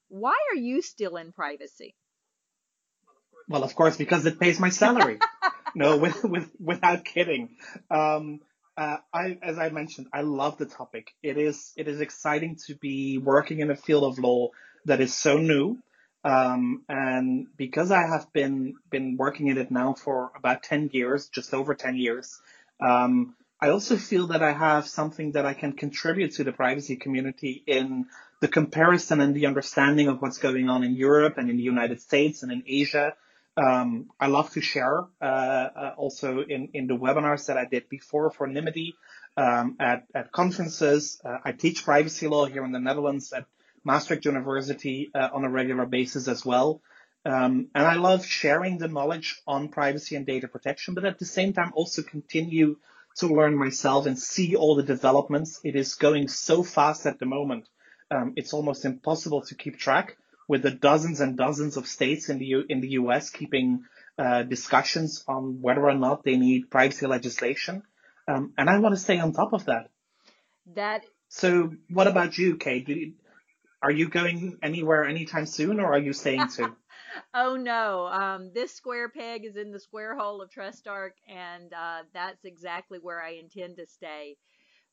Why 0.07 0.35
are 0.51 0.57
you 0.57 0.81
still 0.81 1.17
in 1.17 1.31
privacy? 1.31 1.95
Well, 3.49 3.63
of 3.63 3.75
course, 3.75 3.97
because 3.97 4.25
it 4.25 4.39
pays 4.39 4.59
my 4.59 4.69
salary. 4.69 5.19
no, 5.75 5.97
with, 5.97 6.23
with, 6.23 6.49
without 6.59 7.03
kidding. 7.03 7.57
Um, 7.89 8.39
uh, 8.77 8.97
I, 9.13 9.37
as 9.41 9.59
I 9.59 9.69
mentioned, 9.69 10.07
I 10.13 10.21
love 10.21 10.57
the 10.57 10.65
topic. 10.65 11.11
It 11.21 11.37
is, 11.37 11.73
it 11.75 11.87
is 11.87 11.99
exciting 11.99 12.57
to 12.67 12.75
be 12.75 13.17
working 13.17 13.59
in 13.59 13.69
a 13.69 13.75
field 13.75 14.05
of 14.05 14.19
law 14.19 14.49
that 14.85 15.01
is 15.01 15.13
so 15.13 15.37
new 15.37 15.77
um, 16.23 16.83
and 16.87 17.47
because 17.57 17.91
I 17.91 18.01
have 18.07 18.31
been 18.33 18.75
been 18.89 19.17
working 19.17 19.47
in 19.47 19.57
it 19.57 19.71
now 19.71 19.93
for 19.93 20.31
about 20.35 20.63
10 20.63 20.91
years, 20.93 21.29
just 21.29 21.53
over 21.53 21.73
10 21.73 21.95
years, 21.95 22.39
um, 22.79 23.35
I 23.59 23.69
also 23.69 23.95
feel 23.97 24.27
that 24.27 24.41
I 24.41 24.53
have 24.53 24.87
something 24.87 25.33
that 25.33 25.45
I 25.45 25.53
can 25.53 25.73
contribute 25.73 26.33
to 26.33 26.43
the 26.43 26.51
privacy 26.51 26.95
community 26.95 27.63
in 27.65 28.07
the 28.39 28.47
comparison 28.47 29.21
and 29.21 29.35
the 29.35 29.45
understanding 29.45 30.07
of 30.07 30.21
what's 30.21 30.39
going 30.39 30.67
on 30.69 30.83
in 30.83 30.95
Europe 30.95 31.37
and 31.37 31.49
in 31.49 31.57
the 31.57 31.63
United 31.63 32.01
States 32.01 32.41
and 32.41 32.51
in 32.51 32.63
Asia. 32.65 33.13
Um, 33.57 34.09
I 34.19 34.27
love 34.27 34.51
to 34.51 34.61
share 34.61 35.03
uh, 35.21 35.25
uh, 35.25 35.93
also 35.97 36.39
in, 36.39 36.69
in 36.73 36.87
the 36.87 36.95
webinars 36.95 37.47
that 37.47 37.57
I 37.57 37.65
did 37.65 37.89
before 37.89 38.31
for 38.31 38.47
Nymity 38.47 38.95
um, 39.37 39.75
at, 39.79 40.05
at 40.15 40.31
conferences. 40.31 41.21
Uh, 41.23 41.37
I 41.43 41.51
teach 41.51 41.83
privacy 41.83 42.27
law 42.27 42.45
here 42.45 42.63
in 42.63 42.71
the 42.71 42.79
Netherlands 42.79 43.31
at 43.33 43.45
Maastricht 43.83 44.25
University 44.25 45.11
uh, 45.13 45.29
on 45.33 45.43
a 45.43 45.49
regular 45.49 45.85
basis 45.85 46.27
as 46.27 46.45
well. 46.45 46.81
Um, 47.25 47.67
and 47.75 47.85
I 47.85 47.95
love 47.95 48.25
sharing 48.25 48.77
the 48.77 48.87
knowledge 48.87 49.39
on 49.45 49.69
privacy 49.69 50.15
and 50.15 50.25
data 50.25 50.47
protection, 50.47 50.95
but 50.95 51.05
at 51.05 51.19
the 51.19 51.25
same 51.25 51.53
time 51.53 51.71
also 51.75 52.01
continue 52.01 52.77
to 53.17 53.27
learn 53.27 53.55
myself 53.55 54.05
and 54.05 54.17
see 54.17 54.55
all 54.55 54.75
the 54.75 54.83
developments. 54.83 55.59
It 55.63 55.75
is 55.75 55.95
going 55.95 56.27
so 56.29 56.63
fast 56.63 57.05
at 57.05 57.19
the 57.19 57.25
moment. 57.25 57.67
Um, 58.09 58.33
it's 58.35 58.53
almost 58.53 58.85
impossible 58.85 59.41
to 59.43 59.55
keep 59.55 59.77
track 59.77 60.17
with 60.47 60.63
the 60.63 60.71
dozens 60.71 61.21
and 61.21 61.37
dozens 61.37 61.77
of 61.77 61.87
states 61.87 62.29
in 62.29 62.39
the 62.39 62.45
U- 62.45 62.65
in 62.67 62.81
the 62.81 62.89
U.S. 62.89 63.29
keeping 63.29 63.85
uh, 64.17 64.43
discussions 64.43 65.23
on 65.27 65.61
whether 65.61 65.87
or 65.87 65.93
not 65.93 66.23
they 66.23 66.37
need 66.37 66.69
privacy 66.69 67.07
legislation. 67.07 67.83
Um, 68.27 68.53
and 68.57 68.69
I 68.69 68.79
want 68.79 68.95
to 68.95 69.01
stay 69.01 69.19
on 69.19 69.33
top 69.33 69.53
of 69.53 69.65
that. 69.65 69.89
That. 70.75 71.05
So, 71.29 71.73
what 71.89 72.07
about 72.07 72.37
you, 72.37 72.57
Kate? 72.57 72.87
You, 72.89 73.13
are 73.81 73.91
you 73.91 74.07
going 74.07 74.57
anywhere 74.61 75.05
anytime 75.05 75.45
soon, 75.45 75.79
or 75.79 75.93
are 75.93 75.99
you 75.99 76.13
staying 76.13 76.47
too? 76.47 76.75
oh 77.33 77.55
no, 77.55 78.07
um, 78.07 78.51
this 78.53 78.73
square 78.73 79.09
peg 79.09 79.45
is 79.45 79.55
in 79.55 79.71
the 79.71 79.79
square 79.79 80.15
hole 80.15 80.41
of 80.41 80.49
TrustArc, 80.49 81.11
and 81.27 81.73
uh, 81.73 82.03
that's 82.13 82.45
exactly 82.45 82.99
where 82.99 83.21
I 83.21 83.31
intend 83.31 83.77
to 83.77 83.85
stay. 83.85 84.37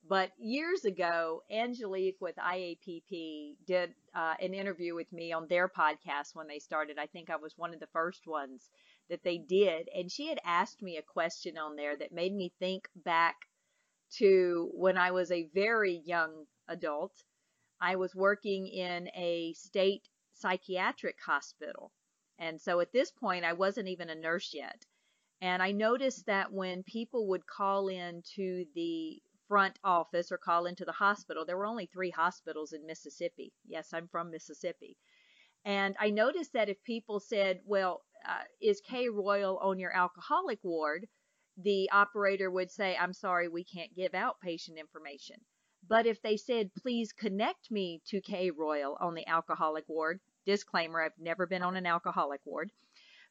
But 0.08 0.30
years 0.38 0.84
ago, 0.84 1.42
Angelique 1.50 2.20
with 2.20 2.36
IAPP 2.36 3.56
did 3.66 3.94
uh, 4.14 4.34
an 4.40 4.54
interview 4.54 4.94
with 4.94 5.12
me 5.12 5.32
on 5.32 5.48
their 5.48 5.68
podcast 5.68 6.34
when 6.34 6.46
they 6.46 6.60
started. 6.60 6.98
I 6.98 7.06
think 7.06 7.30
I 7.30 7.36
was 7.36 7.58
one 7.58 7.74
of 7.74 7.80
the 7.80 7.88
first 7.88 8.26
ones 8.26 8.70
that 9.10 9.22
they 9.22 9.38
did. 9.38 9.88
And 9.94 10.10
she 10.10 10.28
had 10.28 10.40
asked 10.44 10.82
me 10.82 10.96
a 10.96 11.02
question 11.02 11.58
on 11.58 11.76
there 11.76 11.96
that 11.96 12.12
made 12.12 12.32
me 12.32 12.52
think 12.58 12.88
back 12.94 13.36
to 14.18 14.70
when 14.72 14.96
I 14.96 15.10
was 15.10 15.30
a 15.30 15.48
very 15.52 16.00
young 16.04 16.46
adult 16.68 17.12
I 17.80 17.96
was 17.96 18.14
working 18.14 18.66
in 18.66 19.08
a 19.14 19.52
state 19.54 20.08
psychiatric 20.34 21.16
hospital. 21.24 21.92
And 22.38 22.60
so 22.60 22.80
at 22.80 22.92
this 22.92 23.10
point, 23.10 23.44
I 23.44 23.52
wasn't 23.52 23.88
even 23.88 24.10
a 24.10 24.14
nurse 24.14 24.52
yet. 24.54 24.84
And 25.40 25.62
I 25.62 25.72
noticed 25.72 26.26
that 26.26 26.52
when 26.52 26.82
people 26.82 27.28
would 27.28 27.46
call 27.46 27.88
in 27.88 28.22
to 28.34 28.64
the 28.74 29.22
front 29.46 29.78
office 29.82 30.30
or 30.30 30.38
call 30.38 30.66
into 30.66 30.84
the 30.84 30.92
hospital, 30.92 31.44
there 31.44 31.56
were 31.56 31.66
only 31.66 31.86
three 31.86 32.10
hospitals 32.10 32.72
in 32.72 32.86
Mississippi. 32.86 33.52
Yes, 33.66 33.92
I'm 33.92 34.08
from 34.08 34.30
Mississippi. 34.30 34.96
And 35.64 35.96
I 35.98 36.10
noticed 36.10 36.52
that 36.52 36.68
if 36.68 36.82
people 36.84 37.20
said, 37.20 37.60
well, 37.64 38.02
uh, 38.28 38.42
is 38.60 38.80
K 38.80 39.08
Royal 39.08 39.58
on 39.58 39.78
your 39.78 39.94
alcoholic 39.94 40.58
ward? 40.62 41.06
The 41.56 41.90
operator 41.90 42.50
would 42.50 42.70
say, 42.70 42.96
I'm 42.96 43.12
sorry, 43.12 43.48
we 43.48 43.64
can't 43.64 43.94
give 43.94 44.14
out 44.14 44.40
patient 44.40 44.78
information. 44.78 45.36
But 45.86 46.06
if 46.06 46.20
they 46.22 46.36
said, 46.36 46.74
please 46.74 47.12
connect 47.12 47.70
me 47.70 48.02
to 48.06 48.20
K 48.20 48.50
Royal 48.50 48.96
on 49.00 49.14
the 49.14 49.26
alcoholic 49.26 49.88
ward, 49.88 50.20
disclaimer, 50.44 51.00
I've 51.00 51.18
never 51.18 51.46
been 51.46 51.62
on 51.62 51.76
an 51.76 51.86
alcoholic 51.86 52.40
ward. 52.44 52.72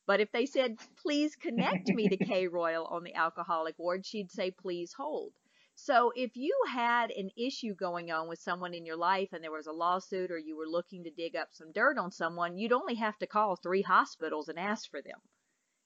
But 0.06 0.22
if 0.22 0.32
they 0.32 0.46
said, 0.46 0.78
please 0.96 1.36
connect 1.36 1.90
me 1.90 2.08
to 2.08 2.18
K 2.26 2.48
Royal 2.48 2.86
on 2.86 3.04
the 3.04 3.14
alcoholic 3.14 3.78
ward, 3.78 4.06
she'd 4.06 4.32
say, 4.32 4.52
please 4.52 4.94
hold. 4.94 5.34
So 5.76 6.12
if 6.16 6.36
you 6.36 6.56
had 6.70 7.12
an 7.12 7.30
issue 7.38 7.76
going 7.76 8.10
on 8.12 8.28
with 8.28 8.40
someone 8.40 8.74
in 8.74 8.86
your 8.86 8.96
life 8.96 9.34
and 9.34 9.44
there 9.44 9.52
was 9.52 9.68
a 9.68 9.72
lawsuit 9.72 10.32
or 10.32 10.38
you 10.40 10.58
were 10.58 10.68
looking 10.68 11.04
to 11.04 11.12
dig 11.12 11.36
up 11.36 11.50
some 11.54 11.72
dirt 11.72 11.98
on 11.98 12.12
someone, 12.12 12.58
you'd 12.58 12.72
only 12.72 12.96
have 12.96 13.18
to 13.20 13.28
call 13.28 13.56
three 13.56 13.84
hospitals 13.84 14.50
and 14.50 14.58
ask 14.58 14.90
for 14.90 15.02
them 15.02 15.20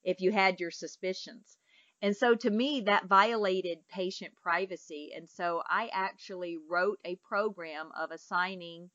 if 0.03 0.21
you 0.21 0.31
had 0.31 0.59
your 0.59 0.71
suspicions. 0.71 1.57
And 2.01 2.15
so 2.17 2.35
to 2.35 2.49
me, 2.49 2.81
that 2.81 3.05
violated 3.05 3.87
patient 3.87 4.33
privacy. 4.41 5.11
And 5.15 5.29
so 5.29 5.61
I 5.67 5.89
actually 5.93 6.57
wrote 6.57 6.99
a 7.05 7.17
program 7.17 7.91
of 7.97 8.11
assigning 8.11 8.89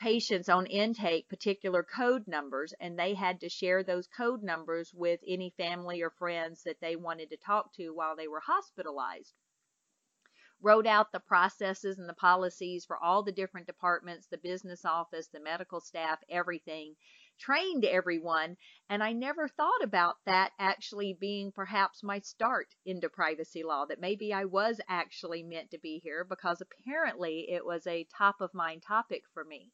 patients 0.00 0.48
on 0.48 0.66
intake 0.66 1.28
particular 1.28 1.82
code 1.82 2.28
numbers, 2.28 2.74
and 2.80 2.98
they 2.98 3.14
had 3.14 3.40
to 3.40 3.48
share 3.48 3.82
those 3.82 4.08
code 4.08 4.42
numbers 4.42 4.92
with 4.94 5.20
any 5.26 5.50
family 5.56 6.02
or 6.02 6.10
friends 6.10 6.62
that 6.64 6.80
they 6.80 6.96
wanted 6.96 7.30
to 7.30 7.36
talk 7.36 7.72
to 7.74 7.90
while 7.90 8.16
they 8.16 8.28
were 8.28 8.40
hospitalized 8.40 9.34
wrote 10.64 10.86
out 10.86 11.12
the 11.12 11.20
processes 11.20 11.98
and 11.98 12.08
the 12.08 12.14
policies 12.14 12.86
for 12.86 12.96
all 12.96 13.22
the 13.22 13.32
different 13.32 13.66
departments, 13.66 14.26
the 14.28 14.38
business 14.38 14.84
office, 14.84 15.28
the 15.28 15.40
medical 15.40 15.78
staff, 15.78 16.18
everything, 16.30 16.94
trained 17.38 17.84
everyone. 17.84 18.56
And 18.88 19.02
I 19.02 19.12
never 19.12 19.48
thought 19.48 19.82
about 19.82 20.16
that 20.26 20.52
actually 20.58 21.16
being 21.18 21.52
perhaps 21.52 22.02
my 22.02 22.20
start 22.20 22.68
into 22.84 23.08
privacy 23.08 23.62
law, 23.62 23.86
that 23.86 24.00
maybe 24.00 24.32
I 24.32 24.44
was 24.44 24.80
actually 24.88 25.42
meant 25.42 25.70
to 25.70 25.78
be 25.78 26.00
here 26.02 26.24
because 26.24 26.60
apparently 26.60 27.50
it 27.50 27.64
was 27.64 27.86
a 27.86 28.06
top 28.16 28.40
of 28.40 28.54
mind 28.54 28.82
topic 28.82 29.22
for 29.32 29.44
me. 29.44 29.70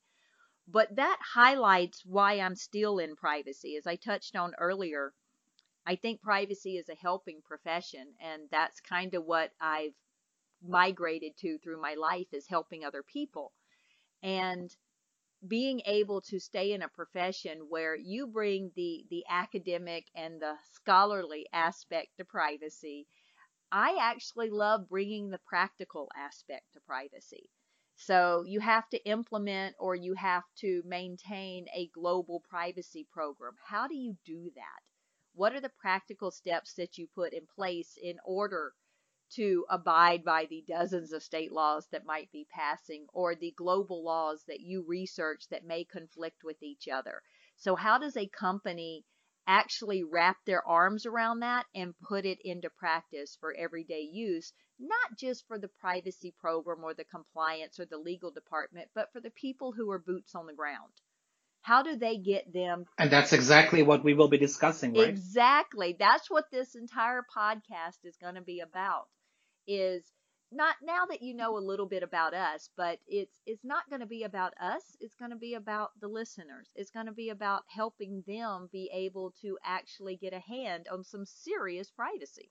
But 0.68 0.94
that 0.96 1.18
highlights 1.35 2.05
why 2.05 2.35
I'm 2.35 2.55
still 2.55 2.99
in 2.99 3.16
privacy. 3.16 3.77
As 3.77 3.87
I 3.87 3.96
touched 3.96 4.37
on 4.37 4.55
earlier, 4.59 5.12
I 5.87 5.96
think 5.96 6.23
privacy 6.23 6.77
is 6.77 6.88
a 6.88 6.94
helping 6.94 7.40
profession, 7.42 8.14
and 8.20 8.42
that's 8.51 8.81
kind 8.81 9.14
of 9.14 9.25
what 9.25 9.51
I've 9.61 9.94
migrated 10.62 11.37
to 11.38 11.59
through 11.59 11.81
my 11.81 11.94
life 11.94 12.29
is 12.33 12.46
helping 12.46 12.85
other 12.85 13.03
people. 13.03 13.53
And 14.23 14.70
being 15.46 15.81
able 15.87 16.20
to 16.22 16.38
stay 16.40 16.72
in 16.72 16.83
a 16.83 16.88
profession 16.88 17.66
where 17.68 17.96
you 17.96 18.26
bring 18.26 18.72
the 18.76 19.07
the 19.11 19.24
academic 19.29 20.07
and 20.14 20.40
the 20.40 20.55
scholarly 20.74 21.46
aspect 21.53 22.09
to 22.18 22.24
privacy 22.24 23.07
i 23.72 23.96
actually 24.00 24.50
love 24.50 24.88
bringing 24.88 25.31
the 25.31 25.38
practical 25.46 26.11
aspect 26.16 26.64
to 26.72 26.81
privacy. 26.81 27.50
So 27.96 28.44
you 28.46 28.61
have 28.61 28.88
to 28.90 29.05
implement 29.09 29.76
or 29.79 29.94
you 29.94 30.14
have 30.14 30.44
to 30.59 30.83
maintain 30.87 31.66
a 31.74 31.88
global 31.88 32.40
privacy 32.48 33.07
program. 33.12 33.55
How 33.66 33.87
do 33.87 33.94
you 33.94 34.16
do 34.24 34.50
that? 34.55 34.81
What 35.35 35.55
are 35.55 35.61
the 35.61 35.68
practical 35.81 36.31
steps 36.31 36.74
that 36.74 36.96
you 36.98 37.07
put 37.14 37.33
in 37.35 37.46
place 37.46 37.98
in 38.03 38.18
order 38.24 38.72
to 39.37 39.64
abide 39.71 40.25
by 40.25 40.47
the 40.49 40.64
dozens 40.66 41.12
of 41.12 41.23
state 41.23 41.53
laws 41.53 41.87
that 41.93 42.05
might 42.05 42.31
be 42.33 42.47
passing 42.51 43.07
or 43.12 43.35
the 43.35 43.53
global 43.57 44.05
laws 44.05 44.45
that 44.49 44.61
you 44.61 44.85
research 44.87 45.45
that 45.51 45.64
may 45.64 45.85
conflict 45.85 46.43
with 46.45 46.62
each 46.62 46.88
other. 46.88 47.23
So, 47.57 47.77
how 47.77 47.99
does 47.99 48.16
a 48.16 48.27
company 48.27 49.05
actually 49.47 50.03
wrap 50.05 50.37
their 50.47 50.66
arms 50.66 51.07
around 51.07 51.40
that 51.40 51.66
and 51.75 51.99
put 52.01 52.25
it 52.25 52.38
into 52.45 52.71
practice 52.71 53.37
for 53.40 53.55
everyday 53.55 54.03
use, 54.03 54.53
not 54.79 55.19
just 55.19 55.47
for 55.47 55.59
the 55.59 55.69
privacy 55.81 56.35
program 56.38 56.85
or 56.85 56.95
the 56.95 57.05
compliance 57.05 57.81
or 57.81 57.87
the 57.87 57.99
legal 57.99 58.31
department, 58.31 58.88
but 58.95 59.12
for 59.12 59.21
the 59.21 59.31
people 59.31 59.73
who 59.73 59.90
are 59.90 59.99
boots 59.99 60.35
on 60.35 60.47
the 60.47 60.53
ground? 60.53 60.93
How 61.62 61.83
do 61.83 61.97
they 61.97 62.16
get 62.16 62.53
them? 62.53 62.87
And 62.99 63.11
that's 63.11 63.33
exactly 63.33 63.83
what 63.83 64.03
we 64.03 64.14
will 64.14 64.29
be 64.29 64.38
discussing, 64.38 64.95
right? 64.95 65.09
Exactly. 65.09 65.95
That's 65.99 66.31
what 66.31 66.51
this 66.51 66.75
entire 66.75 67.23
podcast 67.37 67.99
is 68.05 68.16
going 68.16 68.37
to 68.37 68.40
be 68.40 68.61
about 68.61 69.09
is 69.70 70.02
not 70.52 70.74
now 70.83 71.06
that 71.09 71.22
you 71.22 71.35
know 71.35 71.56
a 71.56 71.61
little 71.61 71.87
bit 71.87 72.02
about 72.02 72.35
us, 72.35 72.70
but 72.76 72.98
it's 73.06 73.40
it's 73.46 73.64
not 73.64 73.88
going 73.88 74.00
to 74.00 74.06
be 74.06 74.24
about 74.24 74.52
us. 74.61 74.83
It's 75.00 75.14
going 75.14 75.30
to 75.30 75.37
be 75.37 75.54
about 75.54 75.90
the 76.00 76.09
listeners. 76.09 76.68
It's 76.74 76.90
going 76.90 77.06
to 77.06 77.12
be 77.12 77.30
about 77.30 77.62
helping 77.68 78.24
them 78.26 78.68
be 78.72 78.90
able 78.92 79.33
to 79.42 79.59
actually 79.64 80.16
get 80.16 80.33
a 80.33 80.40
hand 80.40 80.87
on 80.92 81.04
some 81.04 81.24
serious 81.24 81.90
privacy. 81.90 82.50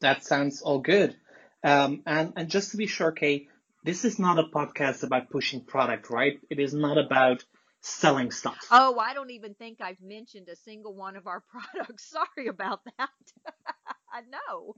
That 0.00 0.24
sounds 0.24 0.60
all 0.60 0.80
good. 0.80 1.16
Um, 1.64 2.02
and 2.06 2.34
and 2.36 2.50
just 2.50 2.72
to 2.72 2.76
be 2.76 2.86
sure, 2.86 3.12
Kay, 3.12 3.48
this 3.84 4.04
is 4.04 4.18
not 4.18 4.38
a 4.38 4.44
podcast 4.44 5.04
about 5.04 5.30
pushing 5.30 5.64
product, 5.64 6.10
right? 6.10 6.38
It 6.50 6.58
is 6.58 6.74
not 6.74 6.98
about 6.98 7.44
selling 7.80 8.30
stuff. 8.30 8.58
Oh, 8.70 8.98
I 8.98 9.14
don't 9.14 9.30
even 9.30 9.54
think 9.54 9.80
I've 9.80 10.00
mentioned 10.02 10.48
a 10.48 10.56
single 10.56 10.94
one 10.94 11.16
of 11.16 11.26
our 11.26 11.42
products. 11.72 12.10
Sorry 12.10 12.48
about 12.48 12.80
that. 12.98 13.08
I 14.12 14.20
know. 14.20 14.76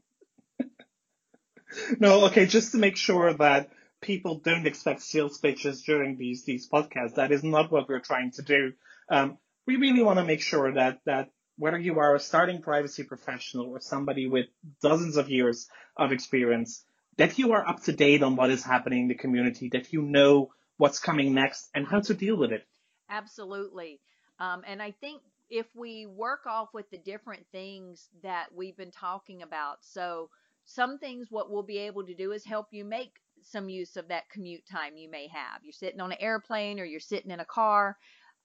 no, 1.99 2.27
okay, 2.27 2.47
just 2.47 2.73
to 2.73 2.79
make 2.79 2.97
sure 2.97 3.33
that 3.35 3.70
people 4.01 4.38
don't 4.38 4.66
expect 4.66 5.03
sales 5.03 5.38
pitches 5.38 5.83
during 5.83 6.16
these 6.16 6.44
these 6.44 6.68
podcasts. 6.68 7.16
That 7.16 7.33
is 7.33 7.42
not 7.42 7.73
what 7.73 7.88
we're 7.88 8.01
trying 8.01 8.31
to 8.33 8.42
do. 8.42 8.73
Um, 9.09 9.38
we 9.66 9.77
really 9.77 10.03
want 10.03 10.18
to 10.18 10.25
make 10.25 10.40
sure 10.40 10.73
that 10.75 11.01
that 11.07 11.31
whether 11.57 11.79
you 11.79 11.99
are 11.99 12.14
a 12.14 12.20
starting 12.20 12.62
privacy 12.62 13.05
professional 13.05 13.66
or 13.66 13.81
somebody 13.81 14.29
with 14.29 14.47
dozens 14.83 15.16
of 15.16 15.31
years 15.31 15.68
of 15.97 16.12
experience, 16.12 16.85
that 17.16 17.38
you 17.38 17.53
are 17.53 17.66
up 17.66 17.83
to 17.85 17.92
date 17.92 18.23
on 18.23 18.37
what 18.37 18.51
is 18.51 18.64
happening 18.64 19.03
in 19.03 19.09
the 19.09 19.14
community, 19.14 19.70
that 19.73 19.92
you 19.92 20.03
know 20.03 20.51
what's 20.77 20.99
coming 20.99 21.35
next 21.35 21.68
and 21.75 21.87
how 21.87 22.01
to 22.01 22.14
deal 22.14 22.37
with 22.37 22.53
it. 22.53 22.66
Absolutely. 23.09 24.01
Um, 24.40 24.62
and 24.66 24.83
I 24.83 24.90
think 24.90 25.23
if 25.55 25.67
we 25.77 26.05
work 26.05 26.47
off 26.47 26.75
with 26.75 26.90
the 26.90 26.99
different 26.99 27.47
things 27.53 28.09
that 28.25 28.47
we've 28.53 28.77
been 28.77 28.90
talking 28.90 29.43
about, 29.43 29.77
so 29.83 30.29
some 30.64 30.99
things 30.99 31.29
what 31.31 31.49
we'll 31.49 31.62
be 31.62 31.79
able 31.79 32.05
to 32.05 32.14
do 32.14 32.33
is 32.33 32.45
help 32.45 32.67
you 32.73 32.85
make 32.85 33.12
some 33.40 33.69
use 33.69 33.97
of 33.97 34.09
that 34.09 34.29
commute 34.31 34.67
time 34.67 34.97
you 34.97 35.09
may 35.09 35.29
have. 35.29 35.62
You're 35.62 35.73
sitting 35.73 36.01
on 36.01 36.11
an 36.11 36.19
airplane 36.21 36.81
or 36.81 36.85
you're 36.85 36.99
sitting 36.99 37.31
in 37.31 37.38
a 37.38 37.45
car 37.45 37.97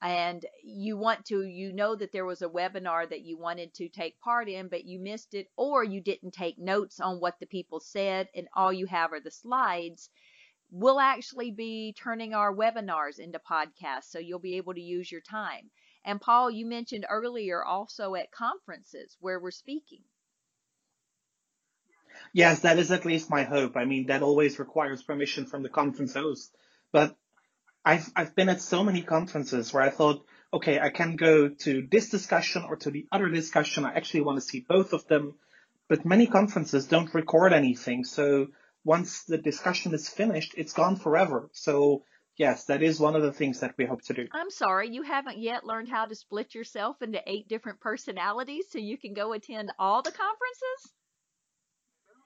and 0.03 0.45
you 0.63 0.97
want 0.97 1.25
to, 1.25 1.41
you 1.47 1.73
know 1.73 1.95
that 1.95 2.11
there 2.11 2.27
was 2.27 2.43
a 2.43 2.47
webinar 2.47 3.09
that 3.09 3.25
you 3.25 3.39
wanted 3.39 3.73
to 3.73 3.89
take 3.89 4.19
part 4.19 4.47
in, 4.47 4.67
but 4.67 4.85
you 4.85 4.99
missed 4.99 5.33
it 5.33 5.47
or 5.57 5.83
you 5.83 6.01
didn't 6.01 6.35
take 6.35 6.59
notes 6.59 6.99
on 6.99 7.19
what 7.19 7.39
the 7.39 7.47
people 7.47 7.79
said 7.79 8.27
and 8.35 8.47
all 8.53 8.71
you 8.71 8.85
have 8.85 9.13
are 9.13 9.19
the 9.19 9.31
slides. 9.31 10.11
We'll 10.69 10.99
actually 10.99 11.49
be 11.49 11.95
turning 11.97 12.35
our 12.35 12.53
webinars 12.53 13.17
into 13.17 13.39
podcasts 13.39 14.11
so 14.11 14.19
you'll 14.19 14.37
be 14.37 14.57
able 14.57 14.75
to 14.75 14.81
use 14.81 15.11
your 15.11 15.21
time. 15.21 15.71
And 16.05 16.21
Paul, 16.21 16.49
you 16.49 16.65
mentioned 16.65 17.05
earlier 17.09 17.63
also 17.63 18.15
at 18.15 18.31
conferences 18.31 19.17
where 19.19 19.39
we're 19.39 19.51
speaking. 19.51 20.01
Yes, 22.33 22.61
that 22.61 22.77
is 22.77 22.91
at 22.91 23.05
least 23.05 23.29
my 23.29 23.43
hope. 23.43 23.75
I 23.75 23.85
mean, 23.85 24.07
that 24.07 24.23
always 24.23 24.59
requires 24.59 25.03
permission 25.03 25.45
from 25.45 25.63
the 25.63 25.69
conference 25.69 26.13
host. 26.13 26.55
But 26.91 27.15
I've 27.83 28.09
I've 28.15 28.35
been 28.35 28.49
at 28.49 28.61
so 28.61 28.83
many 28.83 29.01
conferences 29.01 29.73
where 29.73 29.83
I 29.83 29.89
thought, 29.89 30.25
okay, 30.53 30.79
I 30.79 30.89
can 30.89 31.15
go 31.15 31.49
to 31.49 31.87
this 31.89 32.09
discussion 32.09 32.63
or 32.67 32.75
to 32.77 32.91
the 32.91 33.07
other 33.11 33.29
discussion. 33.29 33.85
I 33.85 33.93
actually 33.93 34.21
want 34.21 34.37
to 34.37 34.47
see 34.47 34.65
both 34.67 34.93
of 34.93 35.07
them. 35.07 35.35
But 35.87 36.05
many 36.05 36.27
conferences 36.27 36.85
don't 36.85 37.13
record 37.13 37.51
anything. 37.51 38.03
So 38.03 38.47
once 38.83 39.23
the 39.23 39.37
discussion 39.37 39.93
is 39.93 40.07
finished, 40.07 40.53
it's 40.55 40.73
gone 40.73 40.97
forever. 40.97 41.49
So 41.53 42.03
yes, 42.39 42.65
that 42.65 42.81
is 42.81 42.99
one 42.99 43.15
of 43.15 43.21
the 43.21 43.33
things 43.33 43.59
that 43.59 43.75
we 43.77 43.85
hope 43.85 44.01
to 44.03 44.13
do. 44.13 44.27
I'm 44.31 44.49
sorry, 44.49 44.89
you 44.89 45.03
haven't 45.03 45.37
yet 45.37 45.65
learned 45.65 45.89
how 45.89 46.05
to 46.05 46.15
split 46.15 46.55
yourself 46.55 47.01
into 47.03 47.21
eight 47.27 47.47
different 47.47 47.81
personalities 47.81 48.65
so 48.71 48.79
you 48.79 48.97
can 48.97 49.13
go 49.13 49.33
attend 49.33 49.71
all 49.77 50.01
the 50.01 50.11
conferences? 50.11 50.93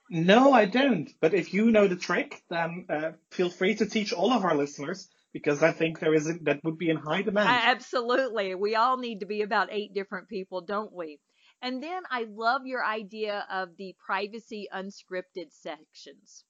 No, 0.10 0.54
I 0.54 0.65
don't. 0.65 1.10
But 1.19 1.34
if 1.34 1.54
you 1.54 1.71
know 1.71 1.88
the 1.88 1.95
trick, 1.95 2.43
then 2.49 2.86
uh, 2.89 3.12
feel 3.32 3.49
free 3.49 3.76
to 3.76 3.86
teach 3.86 4.13
all 4.13 4.32
of 4.32 4.45
our 4.45 4.56
listeners 4.56 5.10
because 5.34 5.63
I 5.63 5.71
think 5.71 5.99
there 5.99 6.13
is 6.13 6.30
a, 6.30 6.34
that 6.43 6.63
would 6.63 6.78
be 6.78 6.89
in 6.89 6.97
high 6.97 7.23
demand. 7.23 7.49
Absolutely. 7.49 8.54
We 8.54 8.76
all 8.76 8.97
need 8.97 9.21
to 9.21 9.26
be 9.26 9.41
about 9.41 9.69
eight 9.71 9.93
different 9.93 10.30
people, 10.30 10.62
don't 10.62 10.93
we? 10.93 11.19
And 11.63 11.82
then 11.82 12.04
I 12.12 12.28
love 12.30 12.63
your 12.65 12.86
idea 12.86 13.45
of 13.49 13.69
the 13.78 13.95
privacy 14.06 14.67
unscripted 14.71 15.52
sections 15.52 16.43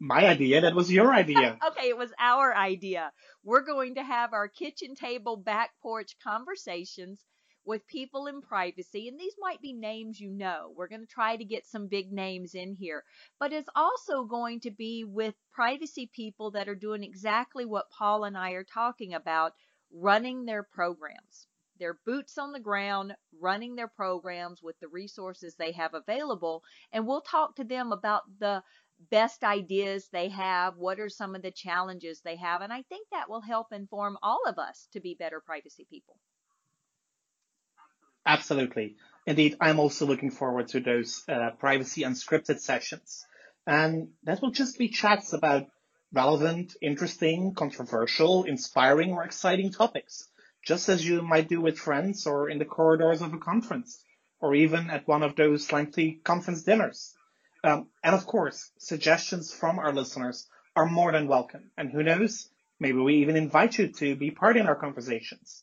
my 0.00 0.26
idea. 0.26 0.62
That 0.62 0.74
was 0.74 0.90
your 0.90 1.14
idea. 1.14 1.58
okay, 1.68 1.88
it 1.88 1.96
was 1.96 2.12
our 2.18 2.56
idea. 2.56 3.12
We're 3.44 3.64
going 3.64 3.94
to 3.96 4.02
have 4.02 4.32
our 4.32 4.48
kitchen 4.48 4.94
table 4.94 5.36
back 5.36 5.70
porch 5.82 6.16
conversations 6.22 7.20
with 7.66 7.86
people 7.86 8.26
in 8.26 8.40
privacy, 8.40 9.06
and 9.06 9.20
these 9.20 9.34
might 9.38 9.60
be 9.60 9.74
names 9.74 10.18
you 10.18 10.30
know. 10.30 10.72
We're 10.74 10.88
going 10.88 11.02
to 11.02 11.06
try 11.06 11.36
to 11.36 11.44
get 11.44 11.66
some 11.66 11.88
big 11.88 12.10
names 12.10 12.54
in 12.54 12.74
here, 12.74 13.04
but 13.38 13.52
it's 13.52 13.68
also 13.76 14.24
going 14.24 14.60
to 14.60 14.70
be 14.70 15.04
with 15.04 15.34
privacy 15.52 16.10
people 16.12 16.50
that 16.52 16.68
are 16.68 16.74
doing 16.74 17.04
exactly 17.04 17.66
what 17.66 17.90
Paul 17.90 18.24
and 18.24 18.36
I 18.36 18.52
are 18.52 18.64
talking 18.64 19.12
about 19.12 19.52
running 19.92 20.46
their 20.46 20.62
programs. 20.62 21.46
They're 21.78 21.98
boots 22.04 22.36
on 22.38 22.52
the 22.52 22.60
ground, 22.60 23.14
running 23.40 23.74
their 23.74 23.88
programs 23.88 24.62
with 24.62 24.78
the 24.80 24.88
resources 24.88 25.54
they 25.54 25.72
have 25.72 25.94
available. 25.94 26.62
And 26.92 27.06
we'll 27.06 27.22
talk 27.22 27.56
to 27.56 27.64
them 27.64 27.90
about 27.90 28.22
the 28.38 28.62
best 29.10 29.42
ideas 29.44 30.08
they 30.12 30.28
have, 30.28 30.76
what 30.76 31.00
are 31.00 31.08
some 31.08 31.34
of 31.34 31.42
the 31.42 31.50
challenges 31.50 32.20
they 32.20 32.36
have. 32.36 32.60
And 32.60 32.72
I 32.72 32.82
think 32.82 33.06
that 33.12 33.30
will 33.30 33.40
help 33.40 33.72
inform 33.72 34.18
all 34.22 34.42
of 34.46 34.58
us 34.58 34.88
to 34.92 35.00
be 35.00 35.14
better 35.14 35.40
privacy 35.40 35.86
people. 35.88 36.16
Absolutely. 38.26 38.96
Indeed, 39.26 39.56
I'm 39.60 39.78
also 39.78 40.06
looking 40.06 40.30
forward 40.30 40.68
to 40.68 40.80
those 40.80 41.24
uh, 41.28 41.50
privacy 41.58 42.02
unscripted 42.02 42.60
sessions. 42.60 43.24
And 43.66 44.08
that 44.24 44.42
will 44.42 44.50
just 44.50 44.78
be 44.78 44.88
chats 44.88 45.32
about 45.32 45.66
relevant, 46.12 46.76
interesting, 46.82 47.54
controversial, 47.54 48.44
inspiring, 48.44 49.12
or 49.12 49.24
exciting 49.24 49.72
topics, 49.72 50.28
just 50.64 50.88
as 50.88 51.06
you 51.06 51.22
might 51.22 51.48
do 51.48 51.60
with 51.60 51.78
friends 51.78 52.26
or 52.26 52.50
in 52.50 52.58
the 52.58 52.64
corridors 52.64 53.22
of 53.22 53.32
a 53.32 53.38
conference, 53.38 54.02
or 54.40 54.54
even 54.54 54.90
at 54.90 55.06
one 55.06 55.22
of 55.22 55.36
those 55.36 55.70
lengthy 55.72 56.20
conference 56.24 56.62
dinners. 56.62 57.14
Um, 57.62 57.88
and 58.02 58.14
of 58.14 58.26
course, 58.26 58.70
suggestions 58.78 59.52
from 59.52 59.78
our 59.78 59.92
listeners 59.92 60.48
are 60.74 60.86
more 60.86 61.12
than 61.12 61.28
welcome. 61.28 61.70
And 61.76 61.90
who 61.90 62.02
knows, 62.02 62.48
maybe 62.78 62.98
we 62.98 63.16
even 63.16 63.36
invite 63.36 63.78
you 63.78 63.88
to 63.88 64.16
be 64.16 64.30
part 64.30 64.56
in 64.56 64.66
our 64.66 64.76
conversations. 64.76 65.62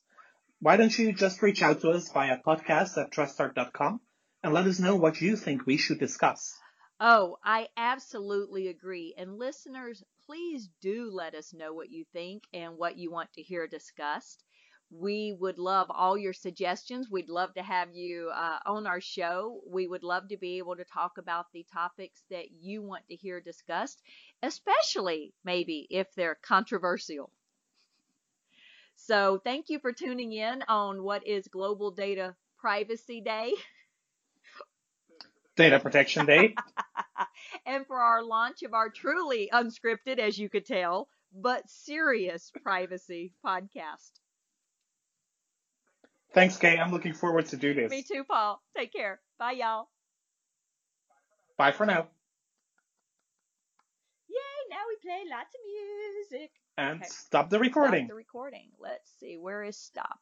Why 0.60 0.78
don't 0.78 0.98
you 0.98 1.14
just 1.14 1.42
reach 1.42 1.62
out 1.62 1.82
to 1.82 1.92
us 1.92 2.12
via 2.12 2.40
podcast 2.46 2.98
at 2.98 3.12
trustarc.com 3.12 4.02
and 4.44 4.54
let 4.54 4.66
us 4.66 4.80
know 4.80 4.96
what 4.96 5.22
you 5.22 5.36
think 5.36 5.66
we 5.66 5.78
should 5.78 6.00
discuss. 6.00 6.56
Oh, 7.00 7.38
I 7.44 7.68
absolutely 7.78 8.68
agree. 8.70 9.14
And 9.18 9.38
listeners, 9.38 10.04
please 10.26 10.70
do 10.82 11.12
let 11.12 11.36
us 11.36 11.54
know 11.54 11.74
what 11.74 11.92
you 11.92 12.06
think 12.12 12.44
and 12.54 12.78
what 12.78 12.98
you 12.98 13.12
want 13.12 13.32
to 13.34 13.42
hear 13.44 13.68
discussed. 13.68 14.44
We 14.90 15.36
would 15.38 15.58
love 15.60 15.88
all 15.90 16.18
your 16.18 16.34
suggestions. 16.34 17.10
We'd 17.12 17.30
love 17.30 17.54
to 17.56 17.62
have 17.62 17.94
you 17.94 18.32
uh, 18.34 18.60
on 18.66 18.88
our 18.88 19.02
show. 19.02 19.60
We 19.68 19.86
would 19.86 20.04
love 20.04 20.30
to 20.30 20.38
be 20.38 20.60
able 20.60 20.78
to 20.78 20.86
talk 20.86 21.18
about 21.18 21.48
the 21.52 21.66
topics 21.74 22.24
that 22.30 22.52
you 22.52 22.82
want 22.82 23.06
to 23.10 23.16
hear 23.16 23.42
discussed, 23.42 24.02
especially 24.42 25.34
maybe 25.44 25.88
if 25.90 26.08
they're 26.16 26.38
controversial. 26.42 27.32
So, 28.96 29.40
thank 29.44 29.70
you 29.70 29.80
for 29.80 29.92
tuning 29.92 30.34
in 30.34 30.64
on 30.68 31.04
what 31.04 31.28
is 31.28 31.48
Global 31.48 31.92
Data 31.92 32.36
Privacy 32.58 33.22
Day. 33.22 33.54
Data 35.56 35.80
Protection 35.80 36.26
Day. 36.26 36.56
and 37.66 37.86
for 37.86 37.98
our 37.98 38.24
launch 38.24 38.64
of 38.64 38.74
our 38.74 38.90
truly 38.90 39.50
unscripted, 39.54 40.18
as 40.18 40.38
you 40.40 40.50
could 40.50 40.66
tell, 40.66 41.10
but 41.34 41.70
serious 41.70 42.52
privacy 42.64 43.34
podcast. 43.46 44.12
Thanks, 46.34 46.58
Kay. 46.58 46.78
I'm 46.78 46.92
looking 46.92 47.14
forward 47.14 47.46
to 47.48 47.58
do 47.58 47.74
this. 47.74 47.90
Me 47.90 48.04
too, 48.04 48.24
Paul. 48.24 48.62
Take 48.76 48.94
care. 48.94 49.20
Bye, 49.40 49.54
y'all. 49.54 49.88
Bye 51.58 51.72
for 51.72 51.86
now. 51.86 52.08
Yay, 54.30 54.36
now 54.70 54.78
we 54.88 54.96
play 55.02 55.24
lots 55.30 55.56
of 55.56 56.32
music. 56.32 56.52
And 56.78 57.02
okay. 57.02 57.10
stop 57.10 57.50
the 57.50 57.60
recording. 57.60 58.06
Stop 58.06 58.10
the 58.10 58.16
recording. 58.16 58.70
Let's 58.80 59.10
see. 59.20 59.38
Where 59.38 59.64
is 59.64 59.78
stop? 59.78 60.20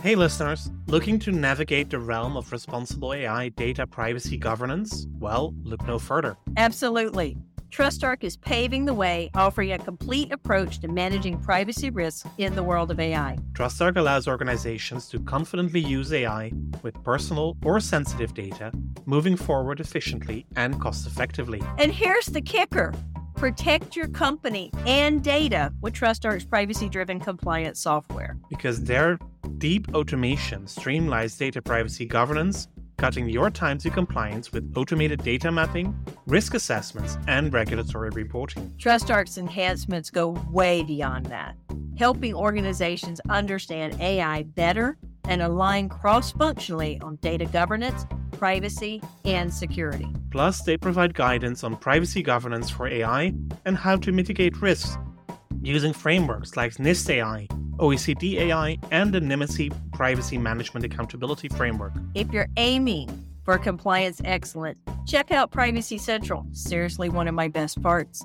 Hey 0.00 0.14
listeners, 0.14 0.70
looking 0.86 1.18
to 1.18 1.32
navigate 1.32 1.90
the 1.90 1.98
realm 1.98 2.36
of 2.36 2.52
responsible 2.52 3.12
AI 3.12 3.48
data 3.48 3.84
privacy 3.84 4.36
governance? 4.36 5.08
Well, 5.18 5.52
look 5.64 5.84
no 5.88 5.98
further. 5.98 6.36
Absolutely. 6.56 7.36
TrustArc 7.70 8.24
is 8.24 8.36
paving 8.36 8.84
the 8.86 8.94
way, 8.94 9.30
offering 9.34 9.72
a 9.72 9.78
complete 9.78 10.32
approach 10.32 10.80
to 10.80 10.88
managing 10.88 11.38
privacy 11.38 11.90
risks 11.90 12.28
in 12.38 12.54
the 12.54 12.62
world 12.62 12.90
of 12.90 12.98
AI. 12.98 13.38
TrustArc 13.52 13.96
allows 13.96 14.26
organizations 14.26 15.08
to 15.08 15.20
confidently 15.20 15.80
use 15.80 16.12
AI 16.12 16.52
with 16.82 17.02
personal 17.04 17.56
or 17.64 17.80
sensitive 17.80 18.34
data, 18.34 18.72
moving 19.04 19.36
forward 19.36 19.80
efficiently 19.80 20.46
and 20.56 20.80
cost 20.80 21.06
effectively. 21.06 21.62
And 21.78 21.92
here's 21.92 22.26
the 22.26 22.40
kicker 22.40 22.94
Protect 23.38 23.94
your 23.94 24.08
company 24.08 24.72
and 24.84 25.22
data 25.22 25.72
with 25.80 25.94
TrustArc's 25.94 26.44
privacy 26.44 26.88
driven 26.88 27.20
compliance 27.20 27.78
software. 27.78 28.36
Because 28.50 28.82
their 28.82 29.16
deep 29.58 29.94
automation 29.94 30.64
streamlines 30.64 31.38
data 31.38 31.62
privacy 31.62 32.04
governance, 32.04 32.66
cutting 32.98 33.28
your 33.28 33.50
time 33.50 33.78
to 33.78 33.88
compliance 33.88 34.52
with 34.52 34.70
automated 34.76 35.22
data 35.22 35.50
mapping, 35.50 35.96
risk 36.26 36.52
assessments, 36.52 37.16
and 37.26 37.52
regulatory 37.52 38.10
reporting. 38.10 38.70
TrustArc's 38.76 39.38
enhancements 39.38 40.10
go 40.10 40.30
way 40.50 40.82
beyond 40.82 41.26
that, 41.26 41.56
helping 41.96 42.34
organizations 42.34 43.20
understand 43.30 43.98
AI 44.00 44.42
better 44.42 44.98
and 45.24 45.40
align 45.40 45.88
cross 45.88 46.32
functionally 46.32 47.00
on 47.00 47.16
data 47.16 47.46
governance 47.46 48.04
privacy, 48.38 49.02
and 49.24 49.52
security. 49.52 50.08
Plus, 50.30 50.62
they 50.62 50.76
provide 50.76 51.12
guidance 51.12 51.64
on 51.64 51.76
privacy 51.76 52.22
governance 52.22 52.70
for 52.70 52.86
AI 52.86 53.34
and 53.64 53.76
how 53.76 53.96
to 53.96 54.12
mitigate 54.12 54.62
risks 54.62 54.96
using 55.60 55.92
frameworks 55.92 56.56
like 56.56 56.72
NIST 56.74 57.10
AI, 57.10 57.48
OECD 57.78 58.34
AI, 58.34 58.78
and 58.90 59.12
the 59.12 59.20
Nymity 59.20 59.70
Privacy 59.92 60.38
Management 60.38 60.84
Accountability 60.84 61.48
Framework. 61.48 61.92
If 62.14 62.32
you're 62.32 62.48
aiming 62.56 63.08
for 63.44 63.58
compliance 63.58 64.20
excellence, 64.24 64.78
check 65.06 65.30
out 65.30 65.50
Privacy 65.50 65.98
Central. 65.98 66.46
Seriously, 66.52 67.08
one 67.08 67.28
of 67.28 67.34
my 67.34 67.48
best 67.48 67.82
parts. 67.82 68.24